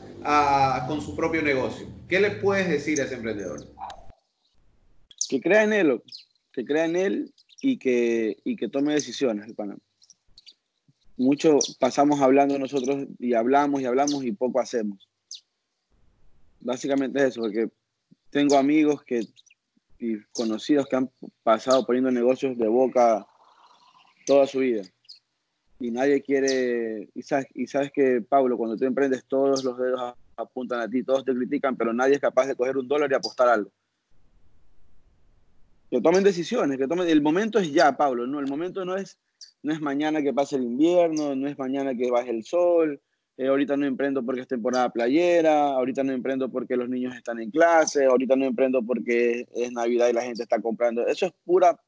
con 0.88 1.01
su 1.01 1.15
propio 1.15 1.41
negocio. 1.41 1.88
¿Qué 2.09 2.19
le 2.19 2.31
puedes 2.31 2.67
decir 2.67 2.99
a 2.99 3.05
ese 3.05 3.15
emprendedor? 3.15 3.65
Que 5.29 5.39
crea 5.39 5.63
en 5.63 5.73
él, 5.73 6.01
que 6.51 6.65
crea 6.65 6.85
en 6.85 6.95
él 6.95 7.33
y 7.61 7.77
que, 7.77 8.37
y 8.43 8.55
que 8.55 8.67
tome 8.67 8.93
decisiones, 8.93 9.47
el 9.47 9.55
Mucho 11.15 11.59
pasamos 11.79 12.19
hablando 12.21 12.57
nosotros 12.57 13.07
y 13.19 13.33
hablamos 13.33 13.81
y 13.81 13.85
hablamos 13.85 14.23
y 14.23 14.31
poco 14.31 14.59
hacemos. 14.59 15.07
Básicamente 16.59 17.19
es 17.19 17.25
eso, 17.25 17.41
porque 17.41 17.69
tengo 18.31 18.57
amigos 18.57 19.03
que 19.03 19.27
y 19.99 20.17
conocidos 20.31 20.87
que 20.87 20.95
han 20.95 21.11
pasado 21.43 21.85
poniendo 21.85 22.09
negocios 22.09 22.57
de 22.57 22.67
boca 22.67 23.27
toda 24.25 24.47
su 24.47 24.59
vida. 24.59 24.83
Y 25.79 25.91
nadie 25.91 26.21
quiere, 26.21 27.09
y 27.13 27.21
sabes, 27.21 27.47
y 27.53 27.67
sabes 27.67 27.91
que, 27.91 28.21
Pablo, 28.21 28.57
cuando 28.57 28.77
tú 28.77 28.85
emprendes, 28.85 29.25
todos 29.25 29.63
los 29.63 29.77
dedos 29.77 30.13
apuntan 30.35 30.81
a 30.81 30.89
ti, 30.89 31.03
todos 31.03 31.25
te 31.25 31.33
critican, 31.33 31.75
pero 31.75 31.93
nadie 31.93 32.15
es 32.15 32.19
capaz 32.19 32.47
de 32.47 32.55
coger 32.55 32.77
un 32.77 32.87
dólar 32.87 33.11
y 33.11 33.15
apostar 33.15 33.49
algo. 33.49 33.71
Que 35.89 36.02
tomen 36.02 36.23
decisiones, 36.23 36.78
que 36.78 36.88
tomen, 36.88 37.08
el 37.08 37.21
momento 37.21 37.60
es 37.60 37.71
ya, 37.71 37.97
Pablo, 37.97 38.28
no, 38.28 38.39
el 38.39 38.47
momento 38.47 38.86
no 38.86 38.95
es, 38.95 39.19
no 39.63 39.73
es 39.73 39.82
mañana 39.82 40.21
que 40.21 40.34
pase 40.34 40.56
el 40.56 40.63
invierno, 40.63 41.36
no 41.36 41.47
es 41.47 41.58
mañana 41.58 41.95
que 41.95 42.12
baje 42.12 42.30
el 42.30 42.43
sol, 42.43 43.02
eh, 43.39 43.47
ahorita 43.47 43.78
no 43.78 43.86
emprendo 43.86 44.21
porque 44.21 44.41
es 44.41 44.49
temporada 44.49 44.89
playera, 44.89 45.69
ahorita 45.69 46.04
no 46.04 46.12
emprendo 46.12 46.49
porque 46.49 46.75
los 46.75 46.89
niños 46.89 47.15
están 47.15 47.39
en 47.39 47.49
clase, 47.49 48.04
ahorita 48.04 48.36
no 48.36 48.43
emprendo 48.43 48.84
porque 48.84 49.47
es 49.56 49.71
Navidad 49.71 50.10
y 50.10 50.13
la 50.13 50.23
gente 50.23 50.43
está 50.43 50.60
comprando. 50.60 51.08
Eso 51.08 51.28
es 51.28 51.32
pura, 51.45 51.80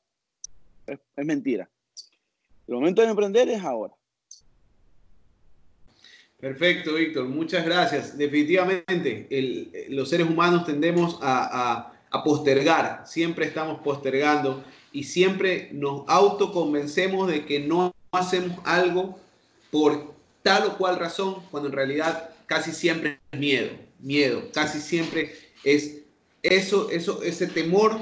es, 0.87 1.25
mentira. 1.25 1.69
El 2.69 2.75
momento 2.75 3.01
de 3.01 3.09
emprender 3.09 3.49
es 3.49 3.61
ahora. 3.61 3.93
Perfecto, 6.39 6.95
Víctor. 6.95 7.27
Muchas 7.27 7.65
gracias. 7.65 8.17
Definitivamente, 8.17 9.27
los 9.89 10.07
seres 10.07 10.29
humanos 10.29 10.65
tendemos 10.65 11.19
a, 11.21 11.73
a 11.73 12.00
postergar. 12.11 13.03
Siempre 13.05 13.45
estamos 13.45 13.79
postergando 13.81 14.63
y 14.91 15.03
siempre 15.05 15.69
nos 15.71 16.03
autoconvencemos 16.07 17.27
de 17.29 17.45
que 17.45 17.59
no 17.59 17.93
hacemos 18.11 18.59
algo 18.65 19.17
por 19.71 20.13
tal 20.43 20.67
o 20.67 20.77
cual 20.77 20.99
razón, 20.99 21.37
cuando 21.49 21.69
en 21.69 21.75
realidad 21.75 22.29
casi 22.45 22.71
siempre 22.71 23.19
es 23.31 23.39
miedo, 23.39 23.69
miedo, 23.99 24.43
casi 24.53 24.79
siempre 24.79 25.33
es 25.63 26.01
eso, 26.43 26.89
eso, 26.89 27.21
ese 27.23 27.47
temor 27.47 27.97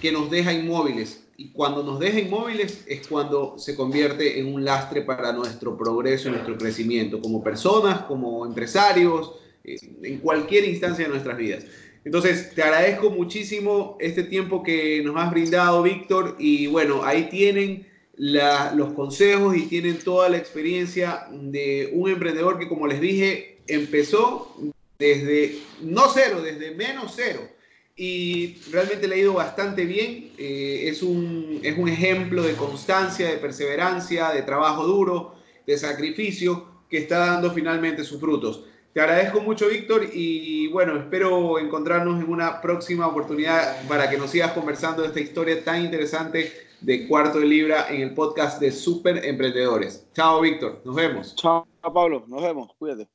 que 0.00 0.12
nos 0.12 0.30
deja 0.30 0.52
inmóviles. 0.52 1.22
Y 1.36 1.48
cuando 1.48 1.82
nos 1.82 1.98
deja 1.98 2.20
inmóviles 2.20 2.84
es 2.86 3.08
cuando 3.08 3.58
se 3.58 3.74
convierte 3.74 4.38
en 4.38 4.52
un 4.52 4.64
lastre 4.64 5.02
para 5.02 5.32
nuestro 5.32 5.76
progreso 5.76 6.30
nuestro 6.30 6.56
crecimiento, 6.56 7.20
como 7.20 7.42
personas, 7.42 8.02
como 8.02 8.46
empresarios, 8.46 9.32
eh, 9.64 9.76
en 10.02 10.18
cualquier 10.18 10.64
instancia 10.64 11.06
de 11.06 11.10
nuestras 11.10 11.36
vidas. 11.36 11.64
Entonces, 12.04 12.54
te 12.54 12.62
agradezco 12.62 13.10
muchísimo 13.10 13.96
este 13.98 14.24
tiempo 14.24 14.62
que 14.62 15.02
nos 15.02 15.16
has 15.16 15.30
brindado, 15.30 15.82
Víctor. 15.82 16.36
Y 16.38 16.66
bueno, 16.66 17.02
ahí 17.04 17.28
tienen 17.30 17.86
los 18.16 18.92
consejos 18.92 19.56
y 19.56 19.62
tienen 19.62 19.98
toda 19.98 20.28
la 20.28 20.36
experiencia 20.36 21.26
de 21.32 21.90
un 21.92 22.10
emprendedor 22.10 22.58
que, 22.58 22.68
como 22.68 22.86
les 22.86 23.00
dije, 23.00 23.58
empezó 23.66 24.54
desde 24.98 25.58
no 25.80 26.02
cero, 26.12 26.42
desde 26.42 26.74
menos 26.74 27.12
cero. 27.16 27.48
Y 27.96 28.56
realmente 28.70 29.06
le 29.08 29.14
ha 29.14 29.18
ido 29.18 29.34
bastante 29.34 29.84
bien. 29.84 30.32
Eh, 30.36 30.88
es, 30.88 31.02
un, 31.02 31.60
es 31.62 31.78
un 31.78 31.88
ejemplo 31.88 32.42
de 32.42 32.54
constancia, 32.54 33.28
de 33.28 33.38
perseverancia, 33.38 34.30
de 34.30 34.42
trabajo 34.42 34.84
duro, 34.84 35.36
de 35.66 35.78
sacrificio 35.78 36.66
que 36.90 36.98
está 36.98 37.18
dando 37.18 37.52
finalmente 37.52 38.04
sus 38.04 38.20
frutos. 38.20 38.64
Te 38.94 39.00
agradezco 39.00 39.40
mucho, 39.40 39.66
Víctor, 39.66 40.06
y 40.12 40.68
bueno, 40.68 40.96
espero 40.96 41.58
encontrarnos 41.58 42.22
en 42.22 42.30
una 42.30 42.60
próxima 42.60 43.08
oportunidad 43.08 43.88
para 43.88 44.08
que 44.08 44.16
nos 44.16 44.30
sigas 44.30 44.52
conversando 44.52 45.02
de 45.02 45.08
esta 45.08 45.18
historia 45.18 45.64
tan 45.64 45.84
interesante 45.84 46.52
de 46.80 47.08
Cuarto 47.08 47.40
de 47.40 47.46
Libra 47.46 47.88
en 47.88 48.02
el 48.02 48.14
podcast 48.14 48.60
de 48.60 48.70
Super 48.70 49.24
Emprendedores. 49.24 50.06
Chao, 50.14 50.42
Víctor, 50.42 50.80
nos 50.84 50.94
vemos. 50.94 51.34
Chao, 51.34 51.66
Pablo, 51.80 52.24
nos 52.28 52.40
vemos, 52.40 52.70
cuídate. 52.78 53.08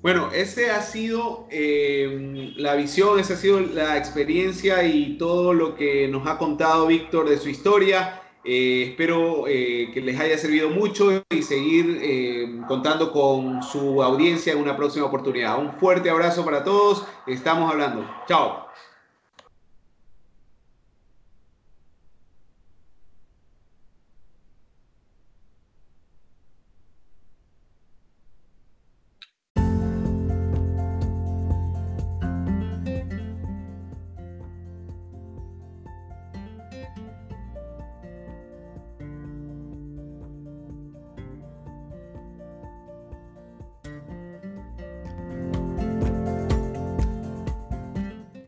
Bueno, 0.00 0.30
ese 0.32 0.70
ha 0.70 0.80
sido 0.80 1.48
eh, 1.50 2.52
la 2.56 2.76
visión, 2.76 3.18
esa 3.18 3.34
ha 3.34 3.36
sido 3.36 3.58
la 3.58 3.98
experiencia 3.98 4.84
y 4.84 5.18
todo 5.18 5.52
lo 5.52 5.74
que 5.74 6.06
nos 6.06 6.24
ha 6.28 6.38
contado 6.38 6.86
Víctor 6.86 7.28
de 7.28 7.36
su 7.36 7.48
historia. 7.48 8.20
Eh, 8.44 8.88
espero 8.90 9.46
eh, 9.48 9.90
que 9.94 10.02
les 10.02 10.20
haya 10.20 10.36
servido 10.36 10.68
mucho 10.68 11.24
y 11.30 11.42
seguir 11.42 11.98
eh, 12.02 12.60
contando 12.68 13.10
con 13.10 13.62
su 13.62 14.02
audiencia 14.02 14.52
en 14.52 14.58
una 14.58 14.76
próxima 14.76 15.06
oportunidad. 15.06 15.58
Un 15.58 15.72
fuerte 15.72 16.10
abrazo 16.10 16.44
para 16.44 16.62
todos. 16.62 17.06
Estamos 17.26 17.70
hablando. 17.70 18.04
Chao. 18.28 18.66